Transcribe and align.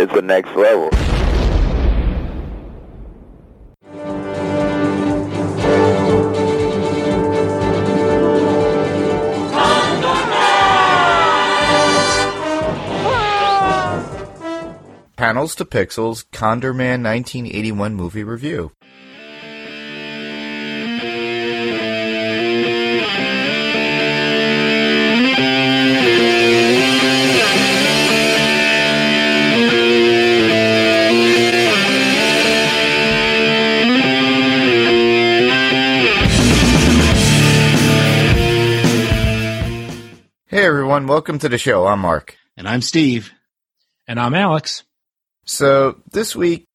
It's 0.00 0.12
the 0.12 0.22
next 0.22 0.54
level. 0.54 0.90
Panels 15.16 15.56
to 15.56 15.64
Pixels 15.64 16.24
Condor 16.30 16.72
Man 16.72 17.02
1981 17.02 17.94
movie 17.94 18.22
review. 18.22 18.70
Hey 41.08 41.12
welcome 41.12 41.38
to 41.38 41.48
the 41.48 41.56
show. 41.56 41.86
I'm 41.86 42.00
Mark. 42.00 42.36
And 42.54 42.68
I'm 42.68 42.82
Steve. 42.82 43.32
And 44.06 44.20
I'm 44.20 44.34
Alex. 44.34 44.84
So 45.46 46.02
this 46.12 46.36
week, 46.36 46.66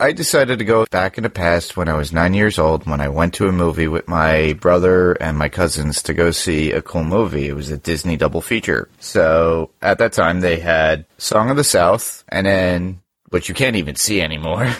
I 0.00 0.12
decided 0.12 0.60
to 0.60 0.64
go 0.64 0.86
back 0.90 1.18
in 1.18 1.24
the 1.24 1.28
past 1.28 1.76
when 1.76 1.90
I 1.90 1.92
was 1.92 2.10
nine 2.10 2.32
years 2.32 2.58
old 2.58 2.86
when 2.86 3.02
I 3.02 3.10
went 3.10 3.34
to 3.34 3.48
a 3.48 3.52
movie 3.52 3.88
with 3.88 4.08
my 4.08 4.54
brother 4.54 5.12
and 5.12 5.36
my 5.36 5.50
cousins 5.50 6.00
to 6.04 6.14
go 6.14 6.30
see 6.30 6.72
a 6.72 6.80
cool 6.80 7.04
movie. 7.04 7.48
It 7.48 7.52
was 7.52 7.70
a 7.70 7.76
Disney 7.76 8.16
double 8.16 8.40
feature. 8.40 8.88
So 8.98 9.72
at 9.82 9.98
that 9.98 10.14
time, 10.14 10.40
they 10.40 10.58
had 10.58 11.04
Song 11.18 11.50
of 11.50 11.58
the 11.58 11.62
South 11.62 12.24
and 12.30 12.46
then, 12.46 13.02
which 13.28 13.50
you 13.50 13.54
can't 13.54 13.76
even 13.76 13.96
see 13.96 14.22
anymore, 14.22 14.74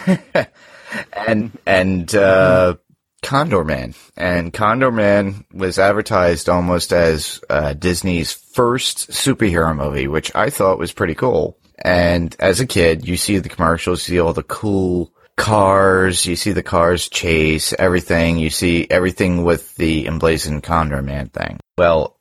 and, 1.13 1.55
and, 1.67 2.15
uh, 2.15 2.77
Condor 3.23 3.63
Man. 3.63 3.95
And 4.15 4.53
Condor 4.53 4.91
Man 4.91 5.45
was 5.51 5.79
advertised 5.79 6.49
almost 6.49 6.93
as 6.93 7.41
uh, 7.49 7.73
Disney's 7.73 8.31
first 8.31 9.09
superhero 9.09 9.75
movie, 9.75 10.07
which 10.07 10.33
I 10.35 10.49
thought 10.49 10.77
was 10.77 10.93
pretty 10.93 11.15
cool. 11.15 11.57
And 11.83 12.35
as 12.39 12.59
a 12.59 12.67
kid, 12.67 13.07
you 13.07 13.17
see 13.17 13.39
the 13.39 13.49
commercials, 13.49 14.07
you 14.07 14.15
see 14.15 14.19
all 14.19 14.33
the 14.33 14.43
cool 14.43 15.11
cars, 15.35 16.25
you 16.25 16.35
see 16.35 16.51
the 16.51 16.61
cars 16.61 17.09
chase, 17.09 17.73
everything, 17.79 18.37
you 18.37 18.49
see 18.49 18.85
everything 18.89 19.43
with 19.43 19.75
the 19.75 20.05
emblazoned 20.05 20.61
Condor 20.63 21.01
Man 21.01 21.29
thing. 21.29 21.59
Well, 21.77 22.19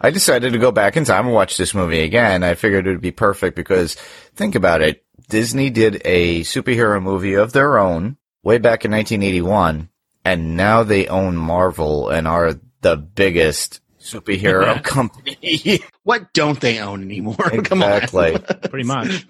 I 0.00 0.10
decided 0.10 0.52
to 0.52 0.58
go 0.58 0.70
back 0.70 0.96
in 0.96 1.04
time 1.04 1.26
and 1.26 1.34
watch 1.34 1.56
this 1.56 1.74
movie 1.74 2.02
again. 2.02 2.42
I 2.42 2.54
figured 2.54 2.86
it 2.86 2.90
would 2.90 3.00
be 3.00 3.10
perfect 3.10 3.56
because 3.56 3.94
think 4.34 4.54
about 4.54 4.82
it. 4.82 5.04
Disney 5.28 5.70
did 5.70 6.02
a 6.04 6.40
superhero 6.42 7.02
movie 7.02 7.34
of 7.34 7.52
their 7.52 7.78
own 7.78 8.16
way 8.42 8.58
back 8.58 8.84
in 8.84 8.90
1981 8.90 9.88
and 10.24 10.56
now 10.56 10.82
they 10.82 11.08
own 11.08 11.36
Marvel 11.36 12.08
and 12.08 12.26
are 12.28 12.54
the 12.80 12.96
biggest 12.96 13.80
superhero 14.00 14.82
company. 14.84 15.80
What 16.04 16.32
don't 16.32 16.60
they 16.60 16.80
own 16.80 17.04
anymore? 17.04 17.48
exactly. 17.52 18.36
Pretty 18.68 18.84
much. 18.84 19.24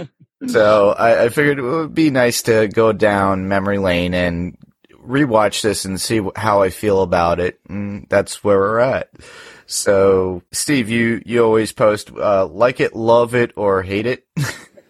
so 0.47 0.93
I, 0.93 1.25
I, 1.25 1.29
figured 1.29 1.59
it 1.59 1.63
would 1.63 1.95
be 1.95 2.09
nice 2.09 2.41
to 2.45 2.67
go 2.67 2.95
down 2.95 3.47
memory 3.47 3.77
lane 3.77 4.15
and 4.15 4.57
rewatch 5.07 5.61
this 5.61 5.85
and 5.85 6.01
see 6.01 6.23
how 6.35 6.63
I 6.63 6.71
feel 6.71 7.03
about 7.03 7.41
it. 7.41 7.61
And 7.69 8.07
that's 8.09 8.43
where 8.43 8.59
we're 8.59 8.79
at. 8.79 9.11
So, 9.67 10.43
Steve, 10.51 10.89
you, 10.89 11.23
you 11.27 11.45
always 11.45 11.73
post, 11.73 12.11
uh, 12.11 12.47
like 12.47 12.81
it, 12.81 12.97
love 12.97 13.35
it, 13.35 13.53
or 13.55 13.83
hate 13.83 14.07
it, 14.07 14.27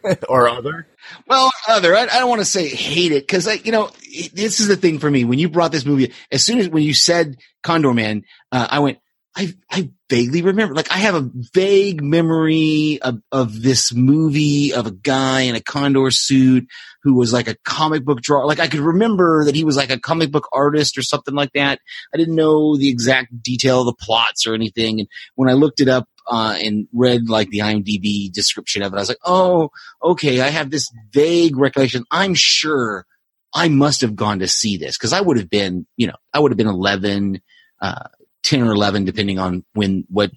or 0.29 0.49
other. 0.49 0.87
Well, 1.27 1.51
other. 1.69 1.95
I, 1.95 2.03
I 2.03 2.19
don't 2.19 2.29
want 2.29 2.41
to 2.41 2.47
say 2.47 2.69
hate 2.69 3.13
it 3.13 3.27
because, 3.27 3.47
you 3.65 3.73
know, 3.73 3.91
this 4.33 4.61
is 4.61 4.69
the 4.69 4.77
thing 4.77 4.99
for 4.99 5.11
me. 5.11 5.25
When 5.25 5.39
you 5.39 5.49
brought 5.49 5.73
this 5.73 5.85
movie, 5.85 6.13
as 6.31 6.45
soon 6.45 6.59
as 6.59 6.69
when 6.69 6.83
you 6.83 6.95
said 6.95 7.37
Condor 7.63 7.95
Man, 7.95 8.25
uh, 8.51 8.69
I 8.71 8.79
went, 8.81 8.99
I, 9.35 9.55
I 9.71 9.91
vaguely 10.11 10.43
remember, 10.43 10.75
like 10.75 10.91
I 10.93 10.99
have 10.99 11.15
a 11.15 11.31
vague 11.55 12.03
memory 12.03 12.99
of, 13.01 13.23
of 13.33 13.63
this 13.63 13.93
movie 13.93 14.75
of 14.75 14.87
a 14.87 14.91
guy 14.91 15.43
in 15.43 15.55
a 15.55 15.61
condor 15.61 16.11
suit 16.11 16.67
who 17.03 17.15
was 17.15 17.33
like 17.33 17.49
a 17.49 17.57
comic 17.65 18.05
book 18.05 18.21
drawer. 18.21 18.47
Like 18.47 18.61
I 18.61 18.69
could 18.69 18.81
remember 18.81 19.47
that 19.47 19.55
he 19.55 19.65
was 19.65 19.77
like 19.77 19.91
a 19.91 19.99
comic 19.99 20.31
book 20.31 20.49
artist 20.53 20.99
or 20.99 21.03
something 21.03 21.35
like 21.35 21.53
that. 21.55 21.81
I 22.13 22.19
didn't 22.19 22.35
know 22.35 22.77
the 22.77 22.91
exact 22.91 23.43
detail 23.43 23.81
of 23.81 23.87
the 23.87 23.95
plots 23.95 24.47
or 24.47 24.55
anything. 24.55 25.01
And 25.01 25.09
when 25.35 25.49
I 25.49 25.55
looked 25.55 25.81
it 25.81 25.89
up, 25.89 26.09
uh, 26.29 26.57
and 26.63 26.87
read 26.93 27.29
like 27.29 27.51
the 27.51 27.59
IMDb 27.59 28.33
description 28.33 28.83
of 28.83 28.93
it, 28.93 28.97
I 28.97 29.01
was 29.01 29.09
like, 29.09 29.19
oh, 29.25 29.71
okay, 30.03 30.41
I 30.41 30.51
have 30.51 30.71
this 30.71 30.93
vague 31.13 31.57
recollection. 31.57 32.05
I'm 32.11 32.35
sure 32.35 33.07
I 33.55 33.69
must 33.69 34.03
have 34.03 34.15
gone 34.15 34.39
to 34.39 34.49
see 34.49 34.77
this 34.77 34.97
because 34.97 35.13
I 35.13 35.21
would 35.21 35.37
have 35.37 35.51
been, 35.51 35.87
you 35.97 36.07
know, 36.07 36.17
I 36.33 36.39
would 36.39 36.53
have 36.53 36.57
been 36.57 36.69
11, 36.69 37.41
uh, 37.81 38.09
10 38.43 38.63
or 38.63 38.73
11, 38.73 39.05
depending 39.05 39.39
on 39.39 39.65
when, 39.73 40.05
what 40.09 40.31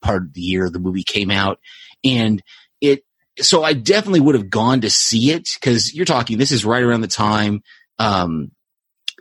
part 0.00 0.22
of 0.22 0.32
the 0.34 0.40
year 0.40 0.68
the 0.68 0.78
movie 0.78 1.04
came 1.04 1.30
out. 1.30 1.58
And 2.04 2.42
it, 2.80 3.04
so 3.38 3.62
I 3.62 3.72
definitely 3.72 4.20
would 4.20 4.34
have 4.34 4.50
gone 4.50 4.82
to 4.82 4.90
see 4.90 5.30
it 5.30 5.48
because 5.54 5.94
you're 5.94 6.04
talking, 6.04 6.38
this 6.38 6.52
is 6.52 6.64
right 6.64 6.82
around 6.82 7.00
the 7.00 7.08
time, 7.08 7.62
um, 7.98 8.50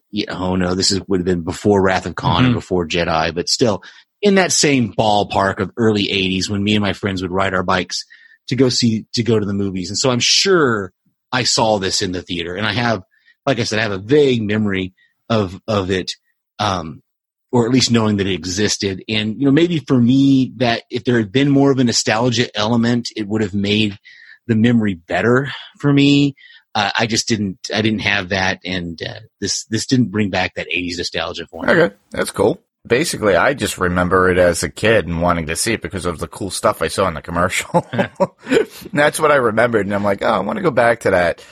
you 0.10 0.26
know, 0.26 0.38
oh 0.38 0.56
no, 0.56 0.76
this 0.76 0.92
is, 0.92 1.02
would 1.08 1.22
have 1.22 1.26
been 1.26 1.44
before 1.44 1.82
Wrath 1.82 2.06
of 2.06 2.16
Khan 2.16 2.44
mm-hmm. 2.44 2.52
or 2.52 2.56
before 2.56 2.88
Jedi, 2.88 3.34
but 3.34 3.48
still 3.48 3.84
in 4.22 4.36
that 4.36 4.52
same 4.52 4.94
ballpark 4.94 5.60
of 5.60 5.72
early 5.78 6.04
80s 6.04 6.50
when 6.50 6.64
me 6.64 6.76
and 6.76 6.84
my 6.84 6.94
friends 6.94 7.22
would 7.22 7.32
ride 7.32 7.54
our 7.54 7.64
bikes 7.64 8.06
to 8.48 8.56
go 8.56 8.70
see, 8.70 9.06
to 9.14 9.24
go 9.24 9.40
to 9.40 9.46
the 9.46 9.54
movies. 9.54 9.90
And 9.90 9.98
so 9.98 10.12
I'm 10.12 10.20
sure 10.20 10.92
I 11.32 11.44
saw 11.44 11.80
this 11.80 12.02
in 12.02 12.12
the 12.12 12.22
theater 12.22 12.56
and 12.56 12.68
I 12.68 12.74
have, 12.74 13.04
like 13.46 13.60
I 13.60 13.64
said, 13.64 13.80
I 13.80 13.84
have 13.84 13.92
a 13.92 13.98
vague 13.98 14.44
memory 14.44 14.94
of, 15.30 15.60
of 15.68 15.90
it. 15.90 16.14
Um, 16.60 17.02
or 17.52 17.66
at 17.66 17.72
least 17.72 17.92
knowing 17.92 18.18
that 18.18 18.28
it 18.28 18.34
existed. 18.34 19.04
And, 19.10 19.40
you 19.40 19.46
know, 19.46 19.52
maybe 19.52 19.80
for 19.80 20.00
me 20.00 20.54
that 20.58 20.84
if 20.90 21.04
there 21.04 21.18
had 21.18 21.32
been 21.32 21.50
more 21.50 21.72
of 21.72 21.80
a 21.80 21.84
nostalgia 21.84 22.56
element, 22.58 23.10
it 23.16 23.28
would 23.28 23.42
have 23.42 23.54
made 23.54 23.98
the 24.48 24.56
memory 24.56 24.94
better 24.94 25.52
for 25.78 25.92
me. 25.92 26.36
Uh, 26.74 26.92
I 26.98 27.06
just 27.06 27.28
didn't, 27.28 27.70
I 27.74 27.82
didn't 27.82 28.00
have 28.00 28.30
that. 28.30 28.60
And, 28.64 29.02
uh, 29.02 29.20
this, 29.42 29.66
this 29.66 29.86
didn't 29.86 30.12
bring 30.12 30.30
back 30.30 30.54
that 30.56 30.68
80s 30.74 30.98
nostalgia 30.98 31.46
for 31.48 31.64
me. 31.64 31.74
Okay. 31.74 31.96
That's 32.12 32.32
cool. 32.32 32.62
Basically, 32.88 33.36
I 33.36 33.54
just 33.54 33.78
remember 33.78 34.30
it 34.30 34.38
as 34.38 34.64
a 34.64 34.70
kid 34.70 35.06
and 35.06 35.22
wanting 35.22 35.48
to 35.48 35.56
see 35.56 35.74
it 35.74 35.82
because 35.82 36.06
of 36.06 36.18
the 36.20 36.28
cool 36.28 36.50
stuff 36.50 36.82
I 36.82 36.88
saw 36.88 37.08
in 37.08 37.14
the 37.14 37.22
commercial. 37.22 37.86
that's 38.94 39.20
what 39.20 39.32
I 39.32 39.36
remembered. 39.36 39.86
And 39.86 39.94
I'm 39.94 40.04
like, 40.04 40.24
oh, 40.24 40.30
I 40.30 40.40
want 40.40 40.58
to 40.58 40.64
go 40.64 40.72
back 40.72 41.02
to 41.02 41.12
that. 41.12 41.46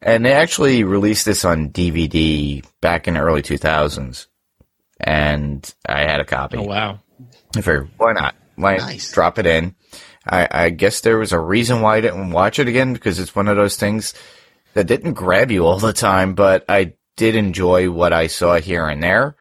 And 0.00 0.24
they 0.24 0.32
actually 0.32 0.82
released 0.82 1.26
this 1.26 1.44
on 1.44 1.68
DVD 1.68 2.64
back 2.80 3.06
in 3.06 3.14
the 3.14 3.20
early 3.20 3.42
2000s 3.42 4.26
and 5.02 5.74
I 5.86 6.02
had 6.02 6.20
a 6.20 6.24
copy. 6.24 6.58
Oh 6.58 6.62
wow! 6.62 7.00
I 7.56 7.60
figured, 7.60 7.90
why 7.96 8.12
not? 8.12 8.34
Why 8.56 8.76
nice. 8.76 9.12
drop 9.12 9.38
it 9.38 9.46
in? 9.46 9.74
I, 10.26 10.48
I 10.50 10.70
guess 10.70 11.00
there 11.00 11.18
was 11.18 11.32
a 11.32 11.40
reason 11.40 11.80
why 11.80 11.96
I 11.96 12.00
didn't 12.00 12.30
watch 12.30 12.58
it 12.58 12.68
again 12.68 12.92
because 12.92 13.18
it's 13.18 13.34
one 13.34 13.48
of 13.48 13.56
those 13.56 13.76
things 13.76 14.14
that 14.74 14.86
didn't 14.86 15.14
grab 15.14 15.50
you 15.50 15.66
all 15.66 15.78
the 15.78 15.92
time, 15.92 16.34
but 16.34 16.64
I 16.68 16.94
did 17.16 17.34
enjoy 17.34 17.90
what 17.90 18.12
I 18.12 18.28
saw 18.28 18.56
here 18.56 18.86
and 18.86 19.02
there. 19.02 19.36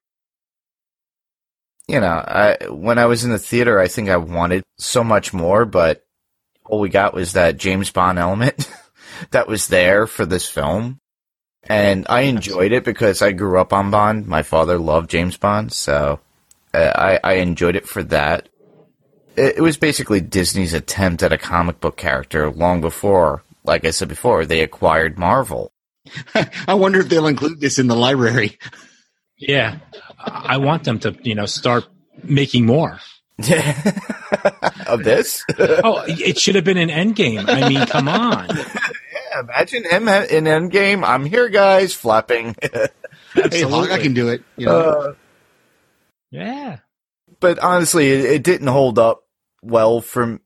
You 1.88 2.00
know, 2.00 2.07
I, 2.07 2.57
when 2.69 2.97
I 2.97 3.05
was 3.05 3.25
in 3.25 3.31
the 3.31 3.39
theater, 3.39 3.79
I 3.79 3.88
think 3.88 4.09
I 4.09 4.17
wanted 4.17 4.63
so 4.77 5.03
much 5.03 5.33
more, 5.33 5.66
but 5.66 6.03
all 6.66 6.79
we 6.79 6.89
got 6.89 7.13
was 7.13 7.33
that 7.33 7.57
James 7.57 7.91
Bond 7.91 8.17
element 8.17 8.69
that 9.31 9.47
was 9.47 9.67
there 9.67 10.07
for 10.07 10.25
this 10.25 10.50
film. 10.50 11.00
And 11.69 12.05
I 12.09 12.22
enjoyed 12.22 12.72
it 12.72 12.83
because 12.83 13.22
I 13.22 13.31
grew 13.31 13.59
up 13.59 13.72
on 13.72 13.91
Bond. 13.91 14.27
My 14.27 14.44
father 14.44 14.77
loved 14.77 15.09
James 15.09 15.38
Bond, 15.38 15.72
so 15.72 16.19
uh, 16.73 16.91
I, 16.95 17.19
I 17.23 17.33
enjoyed 17.35 17.75
it 17.75 17.88
for 17.88 18.03
that. 18.03 18.49
It, 19.35 19.57
it 19.57 19.61
was 19.61 19.77
basically 19.77 20.21
Disney's 20.21 20.73
attempt 20.73 21.23
at 21.23 21.33
a 21.33 21.38
comic 21.38 21.80
book 21.80 21.97
character 21.97 22.50
long 22.50 22.81
before, 22.81 23.44
like 23.63 23.86
I 23.86 23.91
said 23.91 24.07
before, 24.07 24.45
they 24.45 24.62
acquired 24.62 25.19
Marvel. 25.19 25.71
I 26.68 26.74
wonder 26.74 27.00
if 27.00 27.09
they'll 27.09 27.27
include 27.27 27.59
this 27.59 27.80
in 27.80 27.88
the 27.88 27.95
library. 27.95 28.57
Yeah, 29.44 29.80
I 30.19 30.57
want 30.57 30.83
them 30.83 31.00
to, 31.00 31.18
you 31.24 31.33
know, 31.33 31.47
start 31.47 31.88
making 32.24 32.68
more. 32.68 33.00
of 34.86 35.03
this? 35.03 35.44
oh, 35.57 36.03
it 36.06 36.38
should 36.38 36.53
have 36.53 36.63
been 36.63 36.77
an 36.77 36.89
Endgame. 36.89 37.45
I 37.47 37.68
mean, 37.68 37.88
come 37.88 38.07
on 38.07 38.47
imagine 39.39 39.83
him 39.83 40.07
in 40.07 40.45
Endgame. 40.45 41.04
I'm 41.07 41.25
here, 41.25 41.50
guys, 41.50 41.94
flapping. 41.94 42.56
hey, 43.33 43.63
I 43.63 44.00
can 44.00 44.13
do 44.13 44.30
it. 44.30 44.44
You 44.57 44.66
know? 44.68 44.80
uh, 44.80 45.13
yeah. 46.31 46.78
But 47.39 47.60
honestly, 47.60 48.10
it, 48.12 48.25
it, 48.25 48.44
didn't 48.44 48.68
hold 48.68 49.00
up 49.00 49.24
well 49.62 50.01
for 50.01 50.39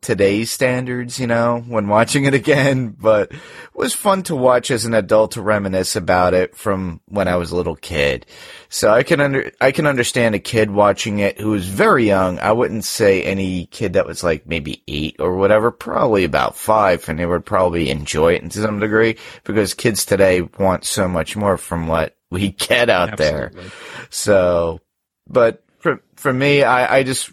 today's 0.00 0.50
standards, 0.50 1.18
you 1.18 1.26
know, 1.26 1.64
when 1.66 1.88
watching 1.88 2.24
it 2.24 2.34
again, 2.34 2.88
but 2.88 3.32
it 3.32 3.40
was 3.74 3.94
fun 3.94 4.22
to 4.24 4.36
watch 4.36 4.70
as 4.70 4.84
an 4.84 4.94
adult 4.94 5.32
to 5.32 5.42
reminisce 5.42 5.96
about 5.96 6.34
it 6.34 6.56
from 6.56 7.00
when 7.06 7.28
I 7.28 7.36
was 7.36 7.50
a 7.50 7.56
little 7.56 7.76
kid. 7.76 8.26
So 8.68 8.90
I 8.90 9.02
can 9.02 9.20
under 9.20 9.52
I 9.60 9.72
can 9.72 9.86
understand 9.86 10.34
a 10.34 10.38
kid 10.38 10.70
watching 10.70 11.18
it 11.18 11.40
who 11.40 11.50
was 11.50 11.66
very 11.66 12.06
young. 12.06 12.38
I 12.38 12.52
wouldn't 12.52 12.84
say 12.84 13.22
any 13.22 13.66
kid 13.66 13.94
that 13.94 14.06
was 14.06 14.22
like 14.22 14.46
maybe 14.46 14.82
eight 14.88 15.16
or 15.18 15.36
whatever, 15.36 15.70
probably 15.70 16.24
about 16.24 16.56
five, 16.56 17.08
and 17.08 17.18
they 17.18 17.26
would 17.26 17.44
probably 17.44 17.90
enjoy 17.90 18.34
it 18.34 18.50
to 18.50 18.62
some 18.62 18.80
degree 18.80 19.16
because 19.44 19.74
kids 19.74 20.04
today 20.04 20.42
want 20.42 20.84
so 20.84 21.08
much 21.08 21.36
more 21.36 21.56
from 21.56 21.86
what 21.86 22.16
we 22.30 22.50
get 22.52 22.90
out 22.90 23.20
Absolutely. 23.20 23.62
there. 23.62 23.72
So, 24.10 24.80
but 25.28 25.64
for 25.78 26.02
for 26.16 26.32
me, 26.32 26.62
I, 26.62 26.98
I 26.98 27.02
just 27.02 27.30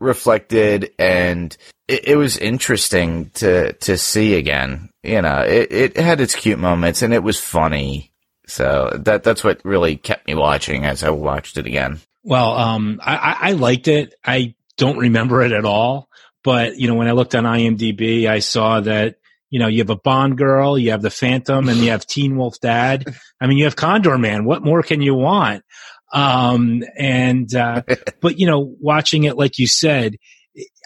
reflected 0.00 0.92
and 0.98 1.56
it, 1.86 2.08
it 2.08 2.16
was 2.16 2.36
interesting 2.36 3.30
to 3.34 3.72
to 3.74 3.96
see 3.98 4.34
again. 4.34 4.90
You 5.02 5.22
know, 5.22 5.40
it, 5.40 5.72
it 5.72 5.96
had 5.96 6.20
its 6.20 6.34
cute 6.34 6.58
moments 6.58 7.02
and 7.02 7.14
it 7.14 7.22
was 7.22 7.38
funny. 7.38 8.12
So 8.46 8.98
that 9.04 9.22
that's 9.22 9.44
what 9.44 9.64
really 9.64 9.96
kept 9.96 10.26
me 10.26 10.34
watching 10.34 10.84
as 10.84 11.04
I 11.04 11.10
watched 11.10 11.56
it 11.56 11.66
again. 11.66 12.00
Well, 12.24 12.52
um, 12.52 13.00
I, 13.02 13.16
I 13.16 13.36
I 13.40 13.52
liked 13.52 13.88
it. 13.88 14.14
I 14.24 14.54
don't 14.76 14.98
remember 14.98 15.42
it 15.42 15.52
at 15.52 15.64
all, 15.64 16.08
but 16.42 16.76
you 16.76 16.88
know, 16.88 16.94
when 16.94 17.08
I 17.08 17.12
looked 17.12 17.34
on 17.34 17.44
IMDb, 17.44 18.26
I 18.26 18.40
saw 18.40 18.80
that 18.80 19.16
you 19.50 19.60
know 19.60 19.68
you 19.68 19.78
have 19.78 19.90
a 19.90 19.96
Bond 19.96 20.36
girl, 20.36 20.76
you 20.76 20.90
have 20.90 21.02
the 21.02 21.10
Phantom, 21.10 21.68
and 21.68 21.78
you 21.78 21.90
have 21.90 22.06
Teen 22.06 22.36
Wolf 22.36 22.60
Dad. 22.60 23.14
I 23.40 23.46
mean, 23.46 23.58
you 23.58 23.64
have 23.64 23.76
Condor 23.76 24.18
Man. 24.18 24.44
What 24.44 24.64
more 24.64 24.82
can 24.82 25.00
you 25.00 25.14
want? 25.14 25.64
Um, 26.12 26.82
and 26.98 27.52
uh, 27.54 27.82
but 28.20 28.38
you 28.38 28.46
know, 28.46 28.74
watching 28.80 29.24
it, 29.24 29.36
like 29.36 29.58
you 29.58 29.66
said, 29.66 30.16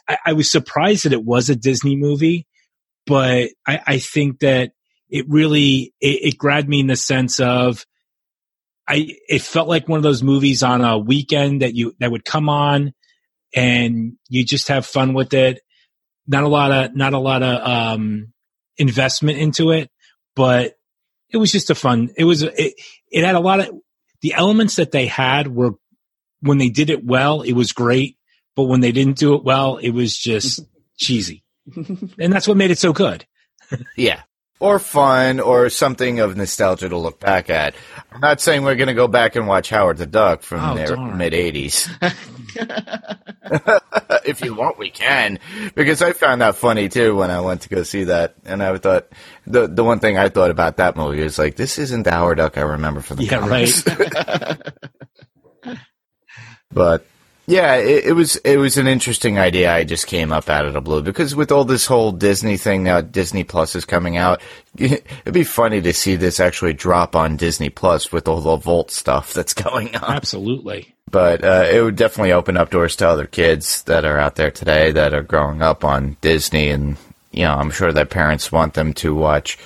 I, 0.08 0.18
I 0.26 0.32
was 0.32 0.50
surprised 0.50 1.04
that 1.04 1.12
it 1.12 1.24
was 1.24 1.50
a 1.50 1.56
Disney 1.56 1.96
movie, 1.96 2.46
but 3.06 3.50
I, 3.66 3.80
I 3.86 3.98
think 3.98 4.40
that 4.40 4.72
it 5.08 5.26
really 5.28 5.94
it, 6.00 6.34
it 6.34 6.38
grabbed 6.38 6.68
me 6.68 6.80
in 6.80 6.86
the 6.86 6.96
sense 6.96 7.40
of 7.40 7.84
I 8.86 9.08
it 9.28 9.42
felt 9.42 9.68
like 9.68 9.88
one 9.88 9.98
of 9.98 10.02
those 10.02 10.22
movies 10.22 10.62
on 10.62 10.82
a 10.82 10.98
weekend 10.98 11.62
that 11.62 11.74
you 11.74 11.94
that 12.00 12.10
would 12.10 12.24
come 12.24 12.48
on 12.48 12.92
and 13.54 14.14
you 14.28 14.44
just 14.44 14.68
have 14.68 14.84
fun 14.84 15.14
with 15.14 15.32
it. 15.32 15.60
Not 16.26 16.44
a 16.44 16.48
lot 16.48 16.72
of 16.72 16.96
not 16.96 17.12
a 17.12 17.18
lot 17.18 17.42
of 17.42 17.66
um 17.66 18.32
investment 18.76 19.38
into 19.38 19.70
it, 19.70 19.90
but 20.34 20.74
it 21.30 21.36
was 21.36 21.52
just 21.52 21.70
a 21.70 21.74
fun. 21.74 22.10
It 22.16 22.24
was 22.24 22.42
it 22.42 22.74
it 23.10 23.24
had 23.24 23.34
a 23.34 23.40
lot 23.40 23.60
of 23.60 23.70
the 24.24 24.32
elements 24.32 24.76
that 24.76 24.90
they 24.90 25.06
had 25.06 25.54
were 25.54 25.72
when 26.40 26.56
they 26.56 26.70
did 26.70 26.88
it 26.88 27.04
well, 27.04 27.42
it 27.42 27.52
was 27.52 27.72
great, 27.72 28.16
but 28.56 28.62
when 28.62 28.80
they 28.80 28.90
didn't 28.90 29.18
do 29.18 29.34
it 29.34 29.44
well, 29.44 29.76
it 29.76 29.90
was 29.90 30.16
just 30.16 30.62
cheesy. 30.96 31.44
And 32.18 32.32
that's 32.32 32.48
what 32.48 32.56
made 32.56 32.70
it 32.70 32.78
so 32.78 32.94
good. 32.94 33.26
Yeah. 33.96 34.22
Or 34.60 34.78
fun, 34.78 35.40
or 35.40 35.68
something 35.68 36.20
of 36.20 36.36
nostalgia 36.36 36.88
to 36.88 36.96
look 36.96 37.20
back 37.20 37.50
at. 37.50 37.74
I'm 38.12 38.20
not 38.20 38.40
saying 38.40 38.62
we're 38.62 38.76
going 38.76 38.88
to 38.88 38.94
go 38.94 39.08
back 39.08 39.36
and 39.36 39.46
watch 39.48 39.68
Howard 39.68 39.98
the 39.98 40.06
Duck 40.06 40.42
from 40.42 40.60
Oh, 40.64 40.74
the 40.76 40.96
mid 40.96 41.32
80s. 41.32 41.90
if 44.24 44.40
you 44.42 44.54
want, 44.54 44.78
we 44.78 44.90
can. 44.90 45.38
Because 45.74 46.00
I 46.02 46.12
found 46.12 46.40
that 46.40 46.54
funny 46.54 46.88
too 46.88 47.16
when 47.16 47.30
I 47.30 47.40
went 47.40 47.62
to 47.62 47.68
go 47.68 47.82
see 47.82 48.04
that. 48.04 48.36
And 48.44 48.62
I 48.62 48.76
thought, 48.78 49.08
the 49.46 49.66
the 49.66 49.84
one 49.84 49.98
thing 49.98 50.16
I 50.16 50.28
thought 50.28 50.50
about 50.52 50.76
that 50.78 50.96
movie 50.96 51.20
is 51.20 51.38
like, 51.38 51.56
this 51.56 51.78
isn't 51.78 52.04
the 52.04 52.12
Howard 52.12 52.38
Duck 52.38 52.56
I 52.56 52.62
remember 52.62 53.00
from 53.00 53.16
the 53.18 53.24
Yeah, 53.24 53.40
comics. 53.40 53.84
right. 53.86 55.78
But 56.70 57.06
yeah, 57.46 57.74
it, 57.76 58.06
it 58.06 58.12
was 58.12 58.36
it 58.36 58.56
was 58.56 58.78
an 58.78 58.86
interesting 58.86 59.38
idea. 59.38 59.72
I 59.72 59.84
just 59.84 60.06
came 60.06 60.32
up 60.32 60.48
out 60.48 60.66
of 60.66 60.72
the 60.72 60.80
blue 60.80 61.02
because 61.02 61.36
with 61.36 61.52
all 61.52 61.64
this 61.64 61.86
whole 61.86 62.10
Disney 62.12 62.56
thing 62.56 62.82
now, 62.84 63.00
Disney 63.00 63.44
Plus 63.44 63.74
is 63.74 63.84
coming 63.84 64.16
out. 64.16 64.40
It'd 64.78 65.34
be 65.34 65.44
funny 65.44 65.80
to 65.82 65.92
see 65.92 66.16
this 66.16 66.40
actually 66.40 66.72
drop 66.72 67.14
on 67.14 67.36
Disney 67.36 67.68
Plus 67.68 68.10
with 68.10 68.28
all 68.28 68.40
the 68.40 68.56
Volt 68.56 68.90
stuff 68.90 69.34
that's 69.34 69.54
going 69.54 69.94
on. 69.96 70.12
Absolutely. 70.16 70.94
But 71.10 71.44
uh, 71.44 71.68
it 71.70 71.82
would 71.82 71.96
definitely 71.96 72.32
open 72.32 72.56
up 72.56 72.70
doors 72.70 72.96
to 72.96 73.08
other 73.08 73.26
kids 73.26 73.82
that 73.84 74.04
are 74.04 74.18
out 74.18 74.36
there 74.36 74.50
today 74.50 74.90
that 74.92 75.14
are 75.14 75.22
growing 75.22 75.62
up 75.62 75.84
on 75.84 76.16
Disney, 76.22 76.70
and 76.70 76.96
you 77.30 77.42
know, 77.42 77.54
I'm 77.54 77.70
sure 77.70 77.92
that 77.92 78.10
parents 78.10 78.50
want 78.50 78.74
them 78.74 78.94
to 78.94 79.14
watch 79.14 79.58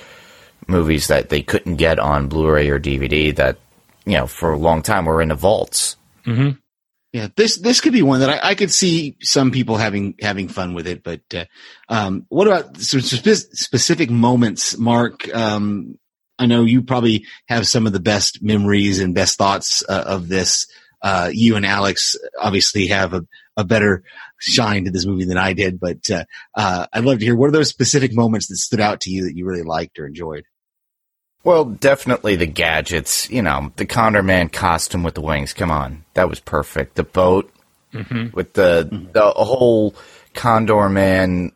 movies 0.67 1.07
that 1.07 1.29
they 1.29 1.41
couldn't 1.41 1.77
get 1.77 1.97
on 1.97 2.27
Blu-ray 2.27 2.69
or 2.69 2.79
DVD 2.79 3.35
that 3.35 3.57
you 4.05 4.13
know 4.13 4.27
for 4.27 4.51
a 4.51 4.57
long 4.57 4.81
time 4.81 5.05
were 5.05 5.21
in 5.21 5.29
the 5.29 5.35
vaults. 5.35 5.95
hmm 6.25 6.51
Yeah, 7.11 7.29
this 7.35 7.57
this 7.57 7.81
could 7.81 7.93
be 7.93 8.03
one 8.03 8.19
that 8.19 8.29
I, 8.29 8.49
I 8.49 8.55
could 8.55 8.71
see 8.71 9.17
some 9.21 9.49
people 9.49 9.77
having 9.77 10.13
having 10.21 10.47
fun 10.47 10.75
with 10.75 10.85
it. 10.85 11.03
But 11.03 11.21
uh, 11.33 11.45
um, 11.87 12.25
what 12.29 12.47
about 12.47 12.77
some 12.77 13.01
spe- 13.01 13.53
specific 13.53 14.11
moments, 14.11 14.77
Mark? 14.77 15.27
Um, 15.33 15.97
I 16.37 16.45
know 16.45 16.63
you 16.63 16.83
probably 16.83 17.25
have 17.47 17.67
some 17.67 17.87
of 17.87 17.93
the 17.93 17.99
best 17.99 18.43
memories 18.43 18.99
and 18.99 19.15
best 19.15 19.37
thoughts 19.37 19.83
uh, 19.89 20.03
of 20.05 20.27
this. 20.27 20.67
Uh, 21.01 21.31
you 21.33 21.55
and 21.55 21.65
Alex 21.65 22.15
obviously 22.39 22.87
have 22.87 23.13
a, 23.13 23.25
a 23.57 23.63
better 23.63 24.03
shine 24.39 24.85
to 24.85 24.91
this 24.91 25.05
movie 25.05 25.25
than 25.25 25.37
I 25.37 25.53
did. 25.53 25.79
But 25.79 26.09
uh, 26.11 26.25
uh, 26.55 26.87
I'd 26.93 27.05
love 27.05 27.19
to 27.19 27.25
hear 27.25 27.35
what 27.35 27.49
are 27.49 27.53
those 27.53 27.69
specific 27.69 28.13
moments 28.13 28.47
that 28.47 28.57
stood 28.57 28.79
out 28.79 29.01
to 29.01 29.09
you 29.09 29.23
that 29.23 29.35
you 29.35 29.45
really 29.45 29.63
liked 29.63 29.97
or 29.97 30.05
enjoyed. 30.05 30.43
Well, 31.43 31.65
definitely 31.65 32.35
the 32.35 32.45
gadgets. 32.47 33.29
You 33.29 33.41
know, 33.41 33.71
the 33.77 33.85
Condor 33.85 34.23
Man 34.23 34.49
costume 34.49 35.03
with 35.03 35.15
the 35.15 35.21
wings. 35.21 35.53
Come 35.53 35.71
on, 35.71 36.03
that 36.13 36.29
was 36.29 36.39
perfect. 36.39 36.95
The 36.95 37.03
boat 37.03 37.51
hmm 37.91 38.27
with 38.33 38.53
the 38.53 38.87
the 39.13 39.31
whole 39.31 39.95
Condor 40.33 40.89
Man 40.89 41.51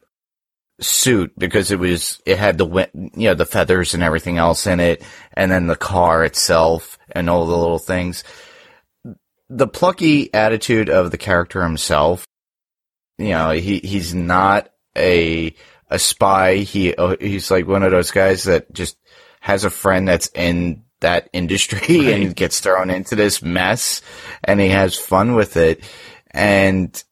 suit 0.80 1.32
because 1.38 1.72
it 1.72 1.80
was 1.80 2.22
it 2.26 2.38
had 2.38 2.58
the 2.58 2.90
you 2.94 3.30
know 3.30 3.34
the 3.34 3.46
feathers 3.46 3.94
and 3.94 4.04
everything 4.04 4.38
else 4.38 4.68
in 4.68 4.80
it, 4.80 5.04
and 5.34 5.52
then 5.52 5.68
the 5.68 5.76
car 5.76 6.24
itself 6.24 6.98
and 7.12 7.30
all 7.30 7.46
the 7.46 7.58
little 7.58 7.80
things. 7.80 8.24
The 9.50 9.68
plucky 9.68 10.34
attitude 10.34 10.90
of 10.90 11.12
the 11.12 11.18
character 11.18 11.62
himself. 11.62 12.26
You 13.18 13.30
know, 13.30 13.52
he 13.52 13.80
he's 13.80 14.16
not 14.16 14.72
a 14.98 15.54
a 15.90 16.00
spy. 16.00 16.58
He 16.58 16.96
uh, 16.96 17.18
he's 17.20 17.52
like 17.52 17.68
one 17.68 17.84
of 17.84 17.92
those 17.92 18.12
guys 18.12 18.44
that 18.44 18.74
just 18.74 18.98
has 19.44 19.66
a 19.66 19.70
friend 19.70 20.08
that's 20.08 20.30
in 20.34 20.82
that 21.02 21.30
industry 21.34 22.14
and 22.14 22.34
gets 22.34 22.62
thrown 22.62 22.90
into 22.90 23.14
this 23.14 23.42
mess 23.42 24.02
and 24.42 24.62
he 24.62 24.70
has 24.70 24.98
fun 24.98 25.36
with 25.36 25.58
it. 25.58 25.84
And 26.32 27.04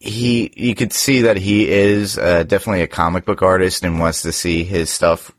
he 0.00 0.52
you 0.56 0.74
could 0.74 0.92
see 0.92 1.22
that 1.22 1.36
he 1.36 1.68
is 1.68 2.18
uh, 2.18 2.42
definitely 2.42 2.82
a 2.82 2.88
comic 2.88 3.24
book 3.24 3.40
artist 3.40 3.84
and 3.84 4.00
wants 4.00 4.22
to 4.22 4.32
see 4.32 4.64
his 4.64 4.90
stuff 4.90 5.30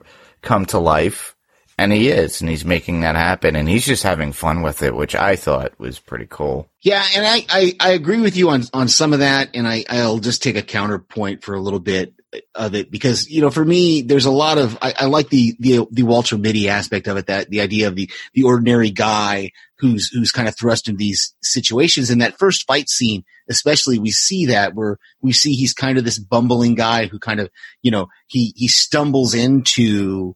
come 0.42 0.66
to 0.68 0.80
life. 0.80 1.36
And 1.78 1.92
he 1.92 2.07
is 2.07 2.39
and 2.39 2.50
he's 2.50 2.63
making 2.63 3.01
that 3.01 3.16
happen 3.16 3.57
and 3.57 3.68
he's 3.68 3.86
just 3.86 4.04
having 4.04 4.31
fun 4.31 4.62
with 4.62 4.83
it 4.83 4.95
which 4.95 5.16
i 5.16 5.36
thought 5.36 5.78
was 5.80 6.00
pretty 6.00 6.28
cool. 6.30 6.69
Yeah, 6.81 7.04
and 7.13 7.25
I, 7.25 7.45
I, 7.50 7.75
I 7.80 7.89
agree 7.92 8.22
with 8.22 8.38
you 8.38 8.51
on, 8.51 8.63
on 8.74 8.88
some 8.88 9.13
of 9.13 9.19
that, 9.19 9.50
and 9.54 9.68
I, 9.68 9.83
I'll 9.89 10.19
just 10.19 10.42
take 10.42 10.56
a 10.56 10.62
counterpoint 10.62 11.44
for 11.44 11.56
a 11.56 11.62
little 11.62 11.80
bit 11.80 12.13
of 12.56 12.75
it 12.75 12.89
because, 12.89 13.30
you 13.30 13.42
know, 13.42 13.50
for 13.50 13.64
me, 13.64 14.02
there's 14.02 14.26
a 14.26 14.31
lot 14.31 14.57
of, 14.57 14.78
I, 14.81 14.94
I 15.00 15.06
like 15.06 15.30
the, 15.30 15.56
the, 15.59 15.85
the 15.92 16.04
Walter 16.04 16.38
Mitty 16.38 16.69
aspect 16.69 17.07
of 17.07 17.18
it, 17.18 17.28
that 17.28 17.50
the 17.50 17.61
idea 17.61 17.88
of 17.88 17.95
the, 17.95 18.09
the 18.33 18.44
ordinary 18.44 18.90
guy 18.90 19.52
who's, 19.80 20.09
who's 20.09 20.31
kind 20.31 20.47
of 20.47 20.56
thrust 20.57 20.88
in 20.88 20.95
these 20.95 21.33
situations. 21.42 22.09
In 22.09 22.19
that 22.19 22.40
first 22.40 22.66
fight 22.66 22.90
scene, 22.90 23.26
especially, 23.50 24.00
we 24.00 24.11
see 24.11 24.45
that 24.45 24.76
where 24.76 24.97
we 25.21 25.33
see 25.33 25.54
he's 25.54 25.73
kind 25.73 25.97
of 25.97 26.06
this 26.06 26.19
bumbling 26.19 26.76
guy 26.76 27.07
who 27.07 27.19
kind 27.19 27.40
of, 27.40 27.50
you 27.81 27.92
know, 27.92 28.07
he, 28.28 28.54
he 28.56 28.68
stumbles 28.68 29.33
into, 29.33 30.35